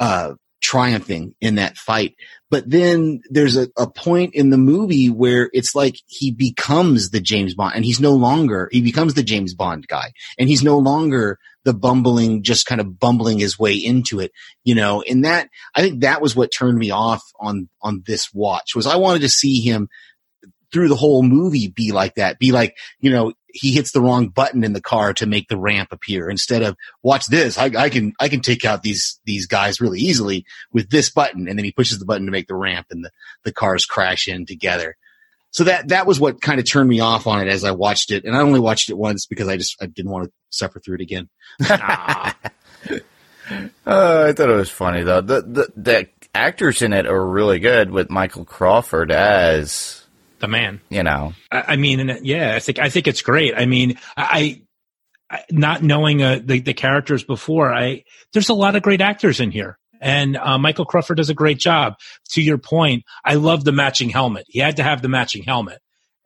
uh, 0.00 0.34
triumphing 0.60 1.34
in 1.40 1.56
that 1.56 1.76
fight. 1.76 2.14
But 2.50 2.68
then 2.68 3.20
there's 3.30 3.56
a, 3.56 3.68
a 3.76 3.88
point 3.88 4.34
in 4.34 4.50
the 4.50 4.58
movie 4.58 5.08
where 5.08 5.50
it's 5.52 5.74
like 5.74 5.96
he 6.06 6.30
becomes 6.30 7.10
the 7.10 7.20
James 7.20 7.54
Bond 7.54 7.74
and 7.76 7.84
he's 7.84 8.00
no 8.00 8.12
longer, 8.12 8.68
he 8.72 8.80
becomes 8.80 9.14
the 9.14 9.22
James 9.22 9.54
Bond 9.54 9.86
guy 9.86 10.12
and 10.38 10.48
he's 10.48 10.62
no 10.62 10.78
longer 10.78 11.38
the 11.64 11.74
bumbling, 11.74 12.42
just 12.42 12.66
kind 12.66 12.80
of 12.80 12.98
bumbling 12.98 13.38
his 13.38 13.58
way 13.58 13.74
into 13.74 14.20
it, 14.20 14.32
you 14.64 14.74
know, 14.74 15.02
and 15.02 15.24
that, 15.24 15.48
I 15.74 15.82
think 15.82 16.00
that 16.00 16.22
was 16.22 16.34
what 16.34 16.50
turned 16.50 16.78
me 16.78 16.90
off 16.90 17.22
on, 17.38 17.68
on 17.82 18.02
this 18.06 18.32
watch 18.32 18.74
was 18.74 18.86
I 18.86 18.96
wanted 18.96 19.22
to 19.22 19.28
see 19.28 19.60
him 19.60 19.88
through 20.72 20.88
the 20.88 20.96
whole 20.96 21.22
movie 21.22 21.68
be 21.68 21.92
like 21.92 22.14
that, 22.14 22.38
be 22.38 22.52
like, 22.52 22.76
you 23.00 23.10
know, 23.10 23.32
he 23.58 23.72
hits 23.72 23.92
the 23.92 24.00
wrong 24.00 24.28
button 24.28 24.64
in 24.64 24.72
the 24.72 24.80
car 24.80 25.12
to 25.14 25.26
make 25.26 25.48
the 25.48 25.56
ramp 25.56 25.90
appear 25.92 26.28
instead 26.30 26.62
of 26.62 26.76
watch 27.02 27.26
this. 27.26 27.58
I, 27.58 27.70
I 27.76 27.88
can, 27.88 28.12
I 28.20 28.28
can 28.28 28.40
take 28.40 28.64
out 28.64 28.82
these, 28.82 29.20
these 29.24 29.46
guys 29.46 29.80
really 29.80 30.00
easily 30.00 30.44
with 30.72 30.90
this 30.90 31.10
button. 31.10 31.48
And 31.48 31.58
then 31.58 31.64
he 31.64 31.72
pushes 31.72 31.98
the 31.98 32.04
button 32.04 32.26
to 32.26 32.32
make 32.32 32.46
the 32.46 32.54
ramp 32.54 32.86
and 32.90 33.04
the, 33.04 33.10
the 33.44 33.52
cars 33.52 33.84
crash 33.84 34.28
in 34.28 34.46
together. 34.46 34.96
So 35.50 35.64
that, 35.64 35.88
that 35.88 36.06
was 36.06 36.20
what 36.20 36.40
kind 36.40 36.60
of 36.60 36.70
turned 36.70 36.88
me 36.88 37.00
off 37.00 37.26
on 37.26 37.40
it 37.40 37.48
as 37.48 37.64
I 37.64 37.70
watched 37.70 38.10
it. 38.10 38.24
And 38.24 38.36
I 38.36 38.40
only 38.40 38.60
watched 38.60 38.90
it 38.90 38.98
once 38.98 39.26
because 39.26 39.48
I 39.48 39.56
just, 39.56 39.76
I 39.82 39.86
didn't 39.86 40.10
want 40.10 40.26
to 40.26 40.32
suffer 40.50 40.80
through 40.80 40.96
it 40.96 41.00
again. 41.02 41.28
Uh, 43.86 44.26
i 44.28 44.32
thought 44.34 44.50
it 44.50 44.56
was 44.56 44.68
funny 44.68 45.02
though 45.02 45.22
the, 45.22 45.40
the 45.40 45.72
the 45.74 46.08
actors 46.34 46.82
in 46.82 46.92
it 46.92 47.06
are 47.06 47.26
really 47.26 47.58
good 47.58 47.90
with 47.90 48.10
michael 48.10 48.44
crawford 48.44 49.10
as 49.10 49.97
the 50.40 50.48
man. 50.48 50.80
you 50.88 51.02
know 51.02 51.34
I, 51.50 51.64
I 51.68 51.76
mean, 51.76 52.18
yeah, 52.22 52.54
I 52.54 52.60
think 52.60 52.78
I 52.78 52.88
think 52.88 53.06
it's 53.06 53.22
great. 53.22 53.54
I 53.56 53.66
mean, 53.66 53.98
I 54.16 54.62
not 55.50 55.82
knowing 55.82 56.22
uh, 56.22 56.40
the, 56.42 56.60
the 56.60 56.74
characters 56.74 57.22
before, 57.24 57.72
I 57.72 58.04
there's 58.32 58.48
a 58.48 58.54
lot 58.54 58.76
of 58.76 58.82
great 58.82 59.00
actors 59.00 59.40
in 59.40 59.50
here. 59.50 59.78
And 60.00 60.36
uh, 60.36 60.58
Michael 60.58 60.84
Crawford 60.84 61.16
does 61.16 61.30
a 61.30 61.34
great 61.34 61.58
job. 61.58 61.94
To 62.30 62.42
your 62.42 62.58
point, 62.58 63.04
I 63.24 63.34
love 63.34 63.64
the 63.64 63.72
matching 63.72 64.10
helmet. 64.10 64.46
He 64.48 64.60
had 64.60 64.76
to 64.76 64.82
have 64.84 65.02
the 65.02 65.08
matching 65.08 65.42
helmet. 65.42 65.80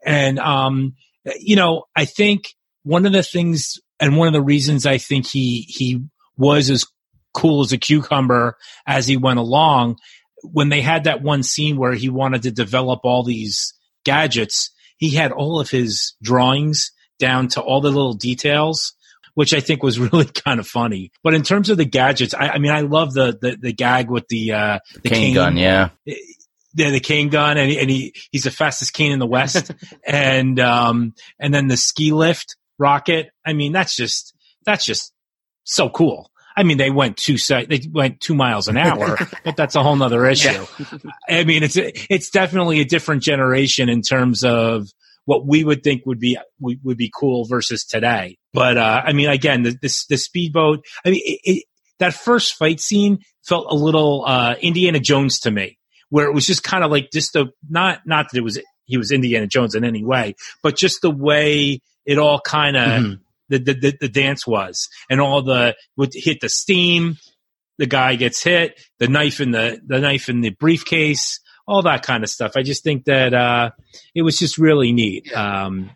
And, 0.04 0.38
um, 0.38 0.94
you 1.40 1.56
know, 1.56 1.84
I 1.96 2.04
think 2.04 2.54
one 2.82 3.06
of 3.06 3.12
the 3.12 3.22
things 3.22 3.78
and 3.98 4.16
one 4.16 4.28
of 4.28 4.34
the 4.34 4.42
reasons 4.42 4.84
I 4.84 4.98
think 4.98 5.26
he, 5.26 5.62
he 5.62 6.02
was 6.36 6.68
as 6.68 6.84
cool 7.32 7.62
as 7.62 7.72
a 7.72 7.78
cucumber 7.78 8.56
as 8.86 9.06
he 9.06 9.16
went 9.16 9.38
along, 9.38 9.96
when 10.42 10.68
they 10.68 10.82
had 10.82 11.04
that 11.04 11.22
one 11.22 11.42
scene 11.42 11.76
where 11.76 11.94
he 11.94 12.08
wanted 12.08 12.42
to 12.42 12.50
develop 12.50 13.00
all 13.04 13.22
these 13.22 13.72
gadgets, 14.04 14.70
he 14.96 15.10
had 15.10 15.32
all 15.32 15.60
of 15.60 15.70
his 15.70 16.14
drawings 16.22 16.92
down 17.18 17.48
to 17.48 17.60
all 17.60 17.80
the 17.80 17.90
little 17.90 18.14
details 18.14 18.94
which 19.34 19.54
I 19.54 19.60
think 19.60 19.82
was 19.82 19.98
really 20.12 20.26
kind 20.26 20.60
of 20.60 20.66
funny. 20.66 21.10
But 21.22 21.34
in 21.34 21.42
terms 21.42 21.70
of 21.70 21.78
the 21.78 21.84
gadgets, 21.84 22.34
I, 22.34 22.48
I 22.48 22.58
mean, 22.58 22.72
I 22.72 22.80
love 22.80 23.14
the, 23.14 23.38
the, 23.40 23.56
the 23.56 23.72
gag 23.72 24.10
with 24.10 24.28
the, 24.28 24.52
uh, 24.52 24.78
the 25.02 25.08
cane, 25.08 25.18
cane, 25.18 25.34
gun. 25.34 25.56
Yeah. 25.56 25.90
Yeah, 26.74 26.90
the 26.90 27.00
cane 27.00 27.28
gun, 27.28 27.58
and, 27.58 27.70
and 27.70 27.90
he 27.90 28.14
he's 28.30 28.44
the 28.44 28.50
fastest 28.50 28.94
cane 28.94 29.12
in 29.12 29.18
the 29.18 29.26
West, 29.26 29.70
and 30.06 30.58
um 30.58 31.12
and 31.38 31.52
then 31.52 31.68
the 31.68 31.76
ski 31.76 32.12
lift 32.12 32.56
rocket. 32.78 33.28
I 33.44 33.52
mean, 33.52 33.72
that's 33.72 33.94
just 33.94 34.34
that's 34.64 34.86
just 34.86 35.12
so 35.64 35.90
cool. 35.90 36.30
I 36.56 36.62
mean, 36.62 36.78
they 36.78 36.90
went 36.90 37.16
two 37.16 37.38
se- 37.38 37.66
they 37.66 37.80
went 37.90 38.20
two 38.20 38.34
miles 38.34 38.68
an 38.68 38.76
hour, 38.76 39.18
but 39.44 39.56
that's 39.56 39.74
a 39.74 39.82
whole 39.82 39.96
nother 39.96 40.26
issue. 40.26 40.64
Yeah. 40.78 40.96
I 41.28 41.44
mean, 41.44 41.62
it's 41.62 41.76
it's 41.76 42.30
definitely 42.30 42.80
a 42.80 42.84
different 42.84 43.22
generation 43.22 43.88
in 43.88 44.02
terms 44.02 44.44
of 44.44 44.88
what 45.24 45.46
we 45.46 45.64
would 45.64 45.82
think 45.82 46.04
would 46.06 46.18
be 46.18 46.38
would 46.60 46.96
be 46.96 47.10
cool 47.14 47.44
versus 47.44 47.84
today. 47.84 48.38
But 48.52 48.76
uh, 48.76 49.02
I 49.04 49.12
mean, 49.12 49.28
again, 49.28 49.62
the, 49.62 49.70
the, 49.70 50.04
the 50.10 50.16
speedboat. 50.16 50.84
I 51.04 51.10
mean, 51.10 51.22
it, 51.24 51.40
it, 51.44 51.64
that 51.98 52.14
first 52.14 52.54
fight 52.54 52.80
scene 52.80 53.20
felt 53.44 53.66
a 53.70 53.74
little 53.74 54.24
uh, 54.26 54.54
Indiana 54.60 54.98
Jones 54.98 55.40
to 55.40 55.50
me, 55.50 55.78
where 56.10 56.26
it 56.26 56.34
was 56.34 56.46
just 56.46 56.62
kind 56.62 56.84
of 56.84 56.90
like 56.90 57.10
just 57.12 57.32
the 57.32 57.46
not 57.68 58.00
not 58.06 58.30
that 58.30 58.38
it 58.38 58.42
was 58.42 58.58
he 58.86 58.98
was 58.98 59.12
Indiana 59.12 59.46
Jones 59.46 59.74
in 59.74 59.84
any 59.84 60.04
way, 60.04 60.34
but 60.62 60.76
just 60.76 61.02
the 61.02 61.10
way 61.10 61.80
it 62.04 62.18
all 62.18 62.40
kind 62.40 62.76
of 62.76 63.02
mm-hmm. 63.02 63.22
The, 63.58 63.74
the 63.74 63.96
the 64.00 64.08
dance 64.08 64.46
was, 64.46 64.88
and 65.10 65.20
all 65.20 65.42
the 65.42 65.76
would 65.96 66.12
hit 66.14 66.40
the 66.40 66.48
steam. 66.48 67.18
The 67.78 67.86
guy 67.86 68.16
gets 68.16 68.42
hit. 68.42 68.80
The 68.98 69.08
knife 69.08 69.40
in 69.40 69.50
the 69.50 69.80
the 69.84 69.98
knife 69.98 70.28
in 70.28 70.40
the 70.40 70.50
briefcase 70.50 71.40
all 71.66 71.82
that 71.82 72.02
kind 72.02 72.24
of 72.24 72.30
stuff. 72.30 72.52
I 72.56 72.62
just 72.62 72.82
think 72.82 73.04
that 73.04 73.34
uh, 73.34 73.70
it 74.14 74.22
was 74.22 74.38
just 74.38 74.58
really 74.58 74.92
neat 74.92 75.32
um, 75.32 75.90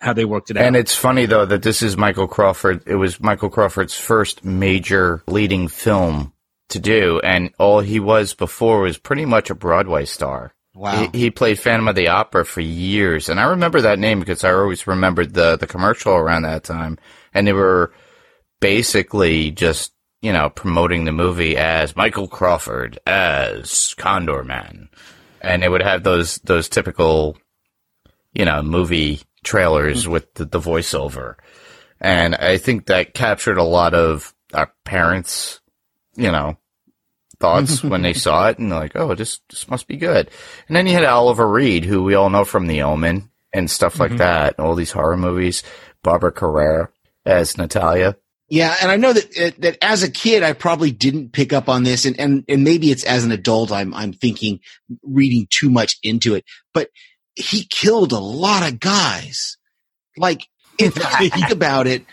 how 0.00 0.12
they 0.12 0.24
worked 0.24 0.50
it 0.50 0.56
out. 0.56 0.64
And 0.64 0.76
it's 0.76 0.94
funny 0.94 1.26
though 1.26 1.46
that 1.46 1.62
this 1.62 1.82
is 1.82 1.96
Michael 1.96 2.28
Crawford. 2.28 2.82
It 2.86 2.96
was 2.96 3.20
Michael 3.20 3.50
Crawford's 3.50 3.98
first 3.98 4.44
major 4.44 5.22
leading 5.26 5.68
film 5.68 6.32
to 6.68 6.78
do, 6.78 7.20
and 7.20 7.50
all 7.58 7.80
he 7.80 7.98
was 7.98 8.34
before 8.34 8.82
was 8.82 8.98
pretty 8.98 9.24
much 9.24 9.50
a 9.50 9.54
Broadway 9.54 10.04
star. 10.04 10.54
Wow. 10.74 11.08
He, 11.12 11.18
he, 11.18 11.30
played 11.30 11.58
Phantom 11.58 11.88
of 11.88 11.96
the 11.96 12.08
Opera 12.08 12.44
for 12.44 12.60
years, 12.60 13.28
and 13.28 13.40
I 13.40 13.44
remember 13.44 13.80
that 13.80 13.98
name 13.98 14.20
because 14.20 14.44
I 14.44 14.52
always 14.52 14.86
remembered 14.86 15.34
the 15.34 15.56
the 15.56 15.66
commercial 15.66 16.12
around 16.12 16.42
that 16.42 16.62
time, 16.62 16.98
and 17.34 17.46
they 17.46 17.52
were 17.52 17.92
basically 18.60 19.50
just 19.50 19.92
you 20.20 20.32
know, 20.32 20.50
promoting 20.50 21.04
the 21.04 21.12
movie 21.12 21.56
as 21.56 21.96
Michael 21.96 22.28
Crawford 22.28 22.98
as 23.06 23.94
Condor 23.94 24.42
Man. 24.42 24.88
And 25.40 25.62
it 25.62 25.70
would 25.70 25.82
have 25.82 26.02
those, 26.02 26.36
those 26.44 26.68
typical, 26.68 27.36
you 28.32 28.44
know, 28.44 28.62
movie 28.62 29.20
trailers 29.44 30.02
mm-hmm. 30.02 30.12
with 30.12 30.34
the, 30.34 30.44
the 30.44 30.60
voiceover. 30.60 31.36
And 32.00 32.34
I 32.34 32.58
think 32.58 32.86
that 32.86 33.14
captured 33.14 33.58
a 33.58 33.64
lot 33.64 33.94
of 33.94 34.34
our 34.52 34.72
parents, 34.84 35.60
you 36.16 36.32
know, 36.32 36.58
thoughts 37.40 37.82
when 37.82 38.02
they 38.02 38.14
saw 38.14 38.48
it 38.48 38.58
and 38.58 38.70
they're 38.70 38.78
like, 38.80 38.96
oh, 38.96 39.14
this, 39.14 39.40
this 39.50 39.68
must 39.68 39.86
be 39.86 39.96
good. 39.96 40.30
And 40.66 40.76
then 40.76 40.86
you 40.86 40.92
had 40.92 41.04
Oliver 41.04 41.48
Reed, 41.48 41.84
who 41.84 42.02
we 42.02 42.14
all 42.14 42.30
know 42.30 42.44
from 42.44 42.66
The 42.66 42.82
Omen 42.82 43.30
and 43.52 43.70
stuff 43.70 43.98
like 43.98 44.10
mm-hmm. 44.10 44.18
that, 44.18 44.58
all 44.58 44.74
these 44.74 44.92
horror 44.92 45.16
movies. 45.16 45.62
Barbara 46.02 46.32
Carrera 46.32 46.90
as 47.24 47.58
Natalia. 47.58 48.16
Yeah, 48.48 48.74
and 48.80 48.90
I 48.90 48.96
know 48.96 49.12
that 49.12 49.56
that 49.58 49.76
as 49.82 50.02
a 50.02 50.10
kid, 50.10 50.42
I 50.42 50.54
probably 50.54 50.90
didn't 50.90 51.32
pick 51.32 51.52
up 51.52 51.68
on 51.68 51.82
this, 51.82 52.06
and 52.06 52.18
and 52.18 52.44
and 52.48 52.64
maybe 52.64 52.90
it's 52.90 53.04
as 53.04 53.24
an 53.24 53.32
adult, 53.32 53.70
I'm 53.70 53.92
I'm 53.92 54.14
thinking 54.14 54.60
reading 55.02 55.46
too 55.50 55.68
much 55.68 55.96
into 56.02 56.34
it. 56.34 56.44
But 56.72 56.88
he 57.34 57.66
killed 57.66 58.12
a 58.12 58.18
lot 58.18 58.66
of 58.66 58.80
guys. 58.80 59.58
Like 60.16 60.46
if 60.78 60.96
you 61.20 61.28
think 61.28 61.50
about 61.50 61.86
it, 61.86 62.06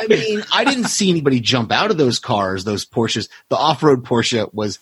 I 0.00 0.06
mean, 0.06 0.42
I 0.52 0.64
didn't 0.64 0.84
see 0.84 1.10
anybody 1.10 1.40
jump 1.40 1.70
out 1.72 1.90
of 1.90 1.98
those 1.98 2.18
cars, 2.18 2.64
those 2.64 2.86
Porsches. 2.86 3.28
The 3.50 3.56
off-road 3.56 4.04
Porsche 4.04 4.52
was, 4.54 4.78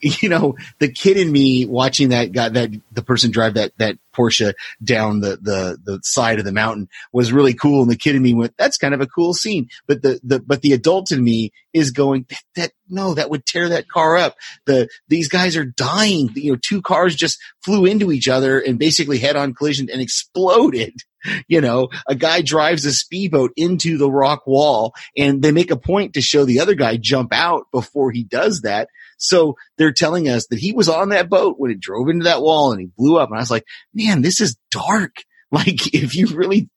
you 0.00 0.28
know, 0.28 0.56
the 0.78 0.88
kid 0.88 1.16
in 1.16 1.30
me 1.30 1.66
watching 1.66 2.10
that 2.10 2.32
guy, 2.32 2.50
that 2.50 2.70
the 2.92 3.02
person 3.02 3.32
drive 3.32 3.54
that 3.54 3.72
that 3.78 3.98
Porsche 4.14 4.54
down 4.82 5.20
the 5.20 5.38
the 5.40 5.78
the 5.82 6.00
side 6.02 6.38
of 6.38 6.44
the 6.44 6.52
mountain 6.52 6.88
was 7.12 7.32
really 7.32 7.54
cool, 7.54 7.82
and 7.82 7.90
the 7.90 7.96
kid 7.96 8.16
in 8.16 8.22
me 8.22 8.34
went, 8.34 8.54
"That's 8.56 8.78
kind 8.78 8.94
of 8.94 9.00
a 9.00 9.06
cool 9.06 9.34
scene." 9.34 9.68
But 9.86 10.02
the 10.02 10.20
the 10.22 10.40
but 10.40 10.62
the 10.62 10.72
adult 10.72 11.12
in 11.12 11.22
me 11.22 11.52
is 11.72 11.90
going, 11.90 12.26
"That, 12.28 12.42
that 12.56 12.72
no, 12.88 13.14
that 13.14 13.30
would 13.30 13.46
tear 13.46 13.68
that 13.68 13.88
car 13.88 14.16
up." 14.16 14.36
The 14.66 14.88
these 15.08 15.28
guys 15.28 15.56
are 15.56 15.64
dying. 15.64 16.30
You 16.34 16.52
know, 16.52 16.58
two 16.60 16.82
cars 16.82 17.14
just 17.14 17.38
flew 17.64 17.84
into 17.84 18.12
each 18.12 18.28
other 18.28 18.58
and 18.58 18.78
basically 18.78 19.18
head-on 19.18 19.54
collision 19.54 19.88
and 19.90 20.00
exploded 20.00 20.94
you 21.48 21.60
know, 21.60 21.88
a 22.06 22.14
guy 22.14 22.42
drives 22.42 22.84
a 22.84 22.92
speedboat 22.92 23.52
into 23.56 23.98
the 23.98 24.10
rock 24.10 24.46
wall 24.46 24.94
and 25.16 25.42
they 25.42 25.52
make 25.52 25.70
a 25.70 25.76
point 25.76 26.14
to 26.14 26.20
show 26.20 26.44
the 26.44 26.60
other 26.60 26.74
guy 26.74 26.96
jump 26.96 27.32
out 27.32 27.66
before 27.72 28.10
he 28.10 28.24
does 28.24 28.62
that. 28.62 28.88
So 29.20 29.56
they're 29.76 29.92
telling 29.92 30.28
us 30.28 30.46
that 30.46 30.58
he 30.58 30.72
was 30.72 30.88
on 30.88 31.10
that 31.10 31.28
boat 31.28 31.56
when 31.58 31.70
it 31.70 31.78
drove 31.78 32.08
into 32.08 32.24
that 32.24 32.42
wall 32.42 32.72
and 32.72 32.80
he 32.80 32.88
blew 32.96 33.18
up. 33.18 33.28
And 33.28 33.38
I 33.38 33.42
was 33.42 33.50
like, 33.50 33.66
man, 33.94 34.22
this 34.22 34.40
is 34.40 34.56
dark. 34.70 35.16
Like 35.52 35.92
if 35.92 36.14
you 36.14 36.28
really 36.28 36.70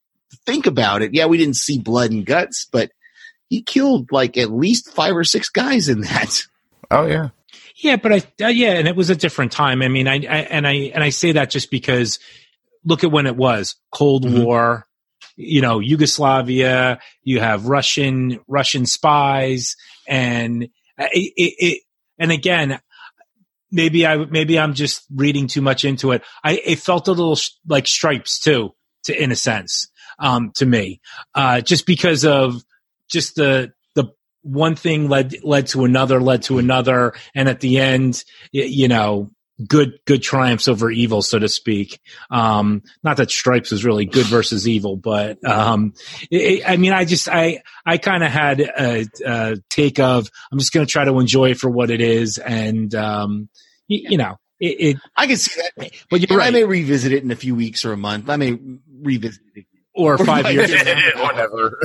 think 0.47 0.65
about 0.65 1.03
it, 1.03 1.13
yeah, 1.13 1.27
we 1.27 1.38
didn't 1.38 1.57
see 1.57 1.77
blood 1.77 2.09
and 2.09 2.25
guts, 2.25 2.67
but 2.71 2.89
he 3.47 3.62
killed 3.62 4.12
like 4.12 4.35
at 4.35 4.50
least 4.50 4.89
five 4.89 5.15
or 5.15 5.23
six 5.23 5.50
guys 5.50 5.89
in 5.89 6.01
that. 6.01 6.41
Oh 6.89 7.05
yeah. 7.05 7.29
Yeah, 7.75 7.97
but 7.97 8.13
I 8.13 8.23
uh, 8.43 8.47
yeah, 8.47 8.71
and 8.71 8.88
it 8.88 8.95
was 8.95 9.12
a 9.12 9.15
different 9.15 9.51
time. 9.51 9.83
I 9.83 9.89
mean, 9.89 10.07
I, 10.07 10.15
I 10.15 10.38
and 10.50 10.65
I 10.65 10.73
and 10.91 11.03
I 11.03 11.12
say 11.12 11.33
that 11.33 11.51
just 11.51 11.69
because 11.69 12.17
look 12.83 13.03
at 13.03 13.12
when 13.12 13.27
it 13.27 13.35
was 13.35 13.75
Cold 13.91 14.25
mm-hmm. 14.25 14.41
War, 14.43 14.88
you 15.35 15.62
know, 15.62 15.79
Yugoslavia, 15.79 17.00
you 17.21 17.39
have 17.41 17.67
Russian, 17.67 18.39
Russian 18.47 18.88
spies 18.88 19.75
and 20.07 20.63
it, 20.63 21.33
it, 21.35 21.53
it 21.59 21.83
and 22.20 22.32
again, 22.32 22.79
maybe 23.72 24.05
I, 24.05 24.17
maybe 24.17 24.58
I'm 24.58 24.74
just 24.74 25.03
reading 25.13 25.48
too 25.48 25.62
much 25.62 25.84
into 25.84 26.12
it. 26.12 26.24
I, 26.43 26.62
it 26.63 26.79
felt 26.79 27.08
a 27.08 27.12
little 27.12 27.36
sh- 27.36 27.50
like 27.67 27.88
stripes 27.88 28.39
too, 28.39 28.74
to, 29.05 29.22
in 29.22 29.32
a 29.32 29.36
sense, 29.36 29.89
um, 30.20 30.51
to 30.55 30.65
me, 30.65 31.01
uh, 31.34 31.62
just 31.62 31.86
because 31.86 32.24
of 32.24 32.63
just 33.10 33.36
the, 33.36 33.74
the 33.96 34.13
one 34.43 34.75
thing 34.75 35.10
led, 35.10 35.36
led 35.43 35.67
to 35.67 35.86
another, 35.86 36.22
led 36.22 36.43
to 36.43 36.60
another. 36.60 37.13
And 37.36 37.50
at 37.50 37.60
the 37.60 37.79
end, 37.79 38.24
you 38.51 38.88
know, 38.88 39.32
good 39.67 40.00
good 40.05 40.22
triumphs 40.22 40.67
over 40.67 40.89
evil, 40.89 41.22
so 41.22 41.39
to 41.39 41.48
speak. 41.48 42.00
Um, 42.29 42.83
not 43.03 43.17
that 43.17 43.31
Stripes 43.31 43.72
is 43.72 43.86
really 43.86 44.05
good 44.05 44.25
versus 44.25 44.67
evil, 44.67 44.98
but 44.98 45.43
um, 45.45 45.93
it, 46.31 46.63
I 46.67 46.77
mean, 46.77 46.93
I 46.93 47.05
just 47.05 47.27
I 47.29 47.62
I 47.86 47.98
kind 47.98 48.24
of 48.24 48.31
had 48.31 48.60
a, 48.60 49.05
a, 49.25 49.57
take 49.69 50.00
of 50.00 50.29
I'm 50.51 50.60
just 50.60 50.74
going 50.74 50.86
to 50.86 50.91
try 50.91 51.05
to 51.05 51.19
enjoy 51.19 51.51
it 51.51 51.57
for 51.57 51.69
what 51.69 51.91
it 51.91 52.01
is, 52.01 52.38
and 52.38 52.93
um, 52.95 53.50
you, 53.88 54.10
you 54.12 54.17
know. 54.17 54.38
It, 54.60 54.79
it, 54.79 54.98
I 55.17 55.27
can 55.27 55.36
see 55.36 55.62
that, 55.75 55.91
but 56.10 56.22
you're 56.22 56.39
right. 56.39 56.48
I 56.48 56.51
may 56.51 56.63
revisit 56.63 57.12
it 57.12 57.22
in 57.22 57.31
a 57.31 57.36
few 57.36 57.53
weeks 57.53 57.83
or 57.83 57.91
a 57.91 57.98
month. 57.98 58.29
I 58.29 58.38
may 58.38 58.57
revisit 59.01 59.41
it 59.55 59.65
or 59.93 60.17
five 60.17 60.51
years 60.51 60.71
or 60.71 60.75
whatever. 61.21 61.79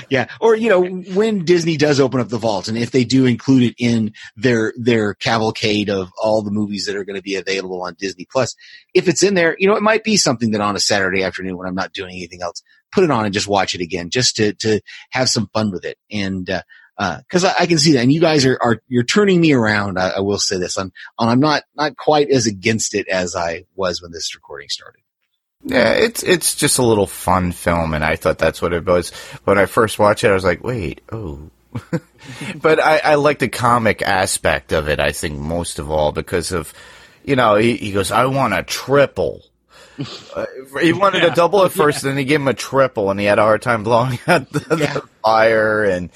yeah. 0.10 0.28
Or, 0.40 0.54
you 0.54 0.68
know, 0.68 0.84
when 1.14 1.44
Disney 1.44 1.76
does 1.76 1.98
open 1.98 2.20
up 2.20 2.28
the 2.28 2.38
vault 2.38 2.68
and 2.68 2.76
if 2.76 2.90
they 2.90 3.04
do 3.04 3.24
include 3.24 3.62
it 3.62 3.74
in 3.78 4.12
their, 4.36 4.74
their 4.76 5.14
cavalcade 5.14 5.88
of 5.88 6.10
all 6.22 6.42
the 6.42 6.50
movies 6.50 6.86
that 6.86 6.96
are 6.96 7.04
going 7.04 7.16
to 7.16 7.22
be 7.22 7.36
available 7.36 7.82
on 7.82 7.94
Disney 7.98 8.26
Plus, 8.30 8.54
if 8.94 9.08
it's 9.08 9.22
in 9.22 9.34
there, 9.34 9.56
you 9.58 9.66
know, 9.66 9.76
it 9.76 9.82
might 9.82 10.04
be 10.04 10.16
something 10.16 10.50
that 10.50 10.60
on 10.60 10.76
a 10.76 10.80
Saturday 10.80 11.22
afternoon 11.22 11.56
when 11.56 11.66
I'm 11.66 11.74
not 11.74 11.92
doing 11.92 12.10
anything 12.10 12.42
else, 12.42 12.62
put 12.92 13.04
it 13.04 13.10
on 13.10 13.24
and 13.24 13.34
just 13.34 13.48
watch 13.48 13.74
it 13.74 13.80
again 13.80 14.10
just 14.10 14.36
to, 14.36 14.52
to 14.54 14.80
have 15.10 15.28
some 15.28 15.48
fun 15.52 15.70
with 15.70 15.84
it. 15.84 15.98
And, 16.10 16.48
uh, 16.48 16.62
uh, 16.98 17.20
cause 17.30 17.44
I, 17.44 17.54
I, 17.60 17.66
can 17.66 17.76
see 17.76 17.92
that. 17.92 18.02
And 18.02 18.12
you 18.12 18.22
guys 18.22 18.46
are, 18.46 18.58
are, 18.62 18.80
you're 18.88 19.04
turning 19.04 19.38
me 19.38 19.52
around. 19.52 19.98
I, 19.98 20.12
I 20.16 20.20
will 20.20 20.38
say 20.38 20.56
this. 20.56 20.78
I'm, 20.78 20.92
I'm 21.18 21.40
not, 21.40 21.64
not 21.74 21.94
quite 21.96 22.30
as 22.30 22.46
against 22.46 22.94
it 22.94 23.06
as 23.08 23.36
I 23.36 23.64
was 23.74 24.00
when 24.00 24.12
this 24.12 24.34
recording 24.34 24.70
started. 24.70 25.02
Yeah, 25.68 25.92
it's 25.94 26.22
it's 26.22 26.54
just 26.54 26.78
a 26.78 26.82
little 26.84 27.08
fun 27.08 27.50
film, 27.50 27.92
and 27.92 28.04
I 28.04 28.14
thought 28.14 28.38
that's 28.38 28.62
what 28.62 28.72
it 28.72 28.86
was. 28.86 29.10
When 29.44 29.58
I 29.58 29.66
first 29.66 29.98
watched 29.98 30.22
it, 30.22 30.30
I 30.30 30.34
was 30.34 30.44
like, 30.44 30.62
"Wait, 30.62 31.00
oh." 31.10 31.50
but 32.62 32.80
I, 32.82 32.98
I 32.98 33.14
like 33.16 33.38
the 33.40 33.48
comic 33.48 34.00
aspect 34.00 34.72
of 34.72 34.88
it. 34.88 35.00
I 35.00 35.10
think 35.12 35.38
most 35.38 35.78
of 35.78 35.90
all 35.90 36.12
because 36.12 36.52
of, 36.52 36.72
you 37.24 37.36
know, 37.36 37.56
he, 37.56 37.76
he 37.76 37.90
goes, 37.92 38.10
"I 38.12 38.26
want 38.26 38.54
a 38.54 38.62
triple," 38.62 39.42
Uh, 40.36 40.44
he 40.80 40.92
wanted 40.92 41.22
Yeah. 41.22 41.32
a 41.32 41.34
double 41.34 41.64
at 41.64 41.70
Yeah. 41.76 41.82
first, 41.82 42.02
then 42.02 42.16
he 42.16 42.24
gave 42.24 42.40
him 42.40 42.48
a 42.48 42.54
triple, 42.54 43.10
and 43.10 43.18
he 43.18 43.26
had 43.26 43.38
a 43.38 43.42
hard 43.42 43.62
time 43.62 43.82
blowing 43.82 44.18
out 44.28 44.48
the, 44.52 44.76
Yeah. 44.78 44.92
the 44.94 45.02
fire, 45.24 45.82
and, 45.84 46.10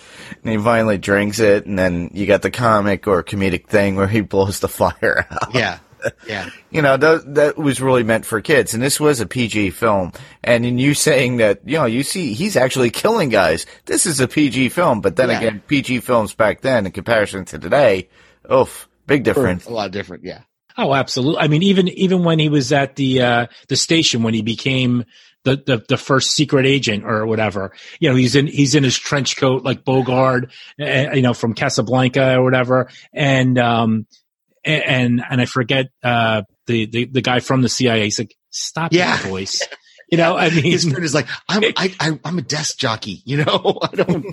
and 0.44 0.52
he 0.52 0.58
finally 0.58 0.96
drinks 0.98 1.40
it, 1.40 1.66
and 1.66 1.78
then 1.78 2.10
you 2.14 2.26
got 2.26 2.42
the 2.42 2.50
comic 2.50 3.06
or 3.08 3.22
comedic 3.24 3.66
thing 3.66 3.96
where 3.96 4.06
he 4.06 4.20
blows 4.20 4.60
the 4.60 4.68
fire 4.68 5.26
out. 5.30 5.54
Yeah. 5.54 5.78
Yeah. 6.26 6.48
You 6.72 6.82
know, 6.82 6.96
that, 6.96 7.34
that 7.34 7.56
was 7.58 7.80
really 7.80 8.04
meant 8.04 8.24
for 8.24 8.40
kids, 8.40 8.74
and 8.74 8.82
this 8.82 9.00
was 9.00 9.20
a 9.20 9.26
PG 9.26 9.70
film. 9.70 10.12
And 10.44 10.64
in 10.64 10.78
you 10.78 10.94
saying 10.94 11.38
that, 11.38 11.60
you 11.64 11.76
know, 11.78 11.84
you 11.84 12.04
see, 12.04 12.32
he's 12.32 12.56
actually 12.56 12.90
killing 12.90 13.28
guys. 13.28 13.66
This 13.86 14.06
is 14.06 14.20
a 14.20 14.28
PG 14.28 14.68
film, 14.68 15.00
but 15.00 15.16
then 15.16 15.30
Yeah. 15.30 15.38
again, 15.38 15.62
PG 15.66 15.98
films 16.00 16.32
back 16.32 16.60
then 16.60 16.86
in 16.86 16.92
comparison 16.92 17.44
to 17.46 17.58
today, 17.58 18.08
oof, 18.52 18.88
big 19.08 19.24
difference. 19.24 19.66
A 19.66 19.72
lot 19.72 19.90
different. 19.90 20.22
Yeah. 20.24 20.42
Oh, 20.78 20.94
absolutely. 20.94 21.40
I 21.40 21.48
mean, 21.48 21.64
even 21.64 21.88
even 21.88 22.22
when 22.22 22.38
he 22.38 22.48
was 22.48 22.72
at 22.72 22.94
the 22.94 23.20
uh, 23.22 23.46
the 23.68 23.74
station 23.76 24.22
when 24.22 24.32
he 24.34 24.42
became 24.42 25.04
the, 25.42 25.56
the 25.66 25.84
the 25.88 25.96
first 25.96 26.30
secret 26.30 26.66
agent 26.66 27.04
or 27.04 27.26
whatever, 27.26 27.72
you 27.98 28.08
know, 28.08 28.14
he's 28.14 28.36
in 28.36 28.46
he's 28.46 28.76
in 28.76 28.84
his 28.84 28.96
trench 28.96 29.36
coat 29.36 29.64
like 29.64 29.84
Bogart, 29.84 30.52
uh, 30.80 31.10
you 31.14 31.22
know, 31.22 31.34
from 31.34 31.54
Casablanca 31.54 32.36
or 32.36 32.44
whatever, 32.44 32.88
and 33.12 33.58
um 33.58 34.06
a- 34.06 34.29
and 34.64 35.22
and 35.28 35.40
I 35.40 35.44
forget 35.46 35.86
uh 36.02 36.42
the 36.66 36.86
the, 36.86 37.04
the 37.06 37.20
guy 37.22 37.40
from 37.40 37.62
the 37.62 37.68
CIA. 37.68 38.04
He's 38.04 38.18
like, 38.18 38.34
stop 38.50 38.92
Yeah. 38.92 39.18
your 39.20 39.28
voice. 39.30 39.62
You 40.12 40.18
know, 40.18 40.36
I 40.36 40.50
mean, 40.50 40.64
His 40.64 40.82
friend 40.90 41.04
is 41.04 41.14
like, 41.14 41.28
I'm, 41.48 41.62
I, 41.76 41.94
I, 42.00 42.18
I'm 42.24 42.36
a 42.36 42.42
desk 42.42 42.78
jockey, 42.78 43.22
you 43.24 43.44
know? 43.44 43.78
I 43.82 43.94
don't, 43.94 44.26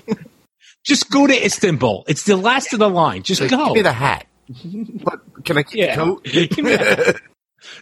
just 0.84 1.12
go 1.12 1.28
to 1.28 1.46
Istanbul. 1.46 2.04
It's 2.08 2.24
the 2.24 2.36
last 2.36 2.74
of 2.74 2.80
the 2.80 2.90
line. 2.90 3.22
Just 3.22 3.42
Like, 3.42 3.52
go. 3.52 3.66
Give 3.68 3.74
me 3.76 3.82
the 3.84 3.94
hat. 3.94 4.26
But 5.04 5.20
can 5.46 5.60
I 5.60 5.62
keep 5.62 5.76
Yeah. 5.78 5.96
the 5.96 6.02
coat? 6.04 6.24
Give 6.24 6.66
me. 6.66 6.78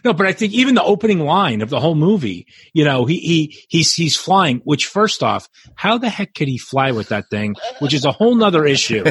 No, 0.04 0.12
but 0.12 0.26
I 0.26 0.32
think 0.32 0.52
even 0.52 0.74
the 0.74 0.82
opening 0.82 1.20
line 1.20 1.62
of 1.62 1.70
the 1.70 1.80
whole 1.80 1.94
movie, 1.94 2.46
you 2.74 2.84
know, 2.84 3.06
he, 3.06 3.18
he, 3.18 3.58
he's, 3.70 3.94
he's 3.94 4.14
flying, 4.14 4.60
which 4.64 4.84
first 4.84 5.22
off, 5.22 5.48
how 5.74 5.96
the 5.96 6.10
heck 6.10 6.34
could 6.34 6.48
he 6.48 6.58
fly 6.58 6.90
with 6.92 7.08
that 7.08 7.30
thing? 7.30 7.54
Which 7.78 7.94
is 7.94 8.04
a 8.04 8.12
whole 8.12 8.34
nother 8.34 8.66
issue. 8.66 9.04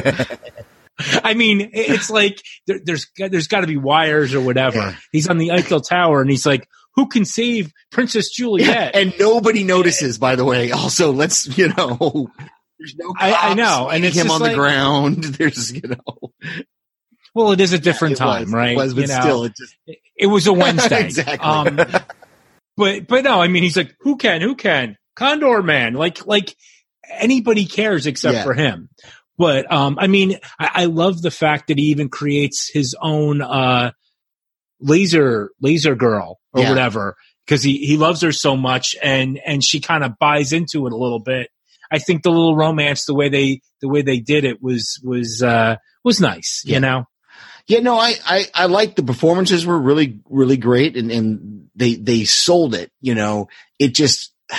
I 0.98 1.34
mean, 1.34 1.70
it's 1.74 2.08
like 2.10 2.40
there, 2.66 2.80
there's, 2.82 3.06
there's 3.18 3.48
gotta 3.48 3.66
be 3.66 3.76
wires 3.76 4.34
or 4.34 4.40
whatever. 4.40 4.78
Yeah. 4.78 4.96
He's 5.12 5.28
on 5.28 5.38
the 5.38 5.50
Eiffel 5.52 5.80
Tower 5.80 6.20
and 6.22 6.30
he's 6.30 6.46
like, 6.46 6.68
who 6.94 7.06
can 7.08 7.24
save 7.26 7.72
Princess 7.90 8.30
Juliet? 8.30 8.90
and 8.94 9.12
nobody 9.18 9.64
notices, 9.64 10.18
by 10.18 10.36
the 10.36 10.44
way. 10.44 10.70
Also, 10.72 11.12
let's, 11.12 11.58
you 11.58 11.68
know, 11.68 12.30
there's 12.78 12.94
no 12.98 13.12
I- 13.18 13.50
I 13.50 13.54
know, 13.54 13.88
and 13.90 14.04
it's 14.04 14.16
him 14.16 14.30
on 14.30 14.40
like- 14.40 14.52
the 14.52 14.56
ground. 14.56 15.24
There's, 15.24 15.72
you 15.72 15.82
know, 15.88 16.30
well, 17.34 17.52
it 17.52 17.60
is 17.60 17.72
a 17.74 17.78
different 17.78 18.14
it 18.14 18.18
time, 18.18 18.44
was, 18.44 18.52
right? 18.52 18.72
It 18.72 18.76
was, 18.76 18.94
but 18.94 19.02
You 19.02 19.06
know? 19.08 19.20
still, 19.20 19.44
it 19.44 19.52
just, 19.56 19.74
It 20.16 20.26
was 20.26 20.46
a 20.46 20.52
Wednesday. 20.54 21.04
Exactly. 21.04 21.38
Um, 21.38 21.76
but 22.78 23.06
but 23.06 23.24
no, 23.24 23.40
I 23.42 23.48
mean, 23.48 23.62
he's 23.62 23.76
like, 23.76 23.94
who 24.00 24.16
can? 24.16 24.40
Who 24.40 24.54
can? 24.54 24.96
Condor 25.14 25.62
Man. 25.62 25.94
Like 25.94 26.26
like 26.26 26.54
anybody 27.10 27.66
cares 27.66 28.06
except 28.06 28.34
Yeah. 28.36 28.44
for 28.44 28.54
him. 28.54 28.88
But 29.38 29.70
um, 29.70 29.98
I 30.00 30.06
mean, 30.06 30.38
I, 30.58 30.70
I 30.74 30.84
love 30.86 31.20
the 31.22 31.30
fact 31.30 31.68
that 31.68 31.78
he 31.78 31.86
even 31.86 32.08
creates 32.08 32.70
his 32.72 32.96
own 33.00 33.42
uh 33.42 33.92
laser 34.80 35.50
laser 35.60 35.94
girl 35.94 36.38
or 36.52 36.62
Yeah. 36.62 36.68
whatever 36.70 37.16
because 37.46 37.62
he 37.62 37.78
he 37.78 37.96
loves 37.96 38.20
her 38.22 38.32
so 38.32 38.56
much 38.56 38.94
and 39.02 39.38
and 39.44 39.64
she 39.64 39.80
kind 39.80 40.04
of 40.04 40.18
buys 40.18 40.52
into 40.52 40.86
it 40.86 40.92
a 40.92 40.96
little 40.96 41.20
bit. 41.20 41.48
I 41.90 41.98
think 41.98 42.22
the 42.22 42.30
little 42.30 42.56
romance, 42.56 43.04
the 43.04 43.14
way 43.14 43.28
they 43.28 43.60
the 43.80 43.88
way 43.88 44.02
they 44.02 44.18
did 44.20 44.44
it 44.44 44.62
was 44.62 45.00
was 45.02 45.42
uh 45.42 45.76
was 46.04 46.20
nice. 46.20 46.62
Yeah. 46.64 46.74
You 46.74 46.80
know. 46.80 47.04
Yeah, 47.68 47.80
no, 47.80 47.98
I, 47.98 48.14
I, 48.24 48.46
I 48.54 48.66
like 48.66 48.94
the 48.94 49.02
performances 49.02 49.66
were 49.66 49.76
really, 49.76 50.20
really 50.30 50.56
great 50.56 50.96
and, 50.96 51.10
and 51.10 51.66
they, 51.74 51.96
they 51.96 52.22
sold 52.22 52.76
it, 52.76 52.92
you 53.00 53.12
know, 53.16 53.48
it 53.80 53.92
just, 53.92 54.32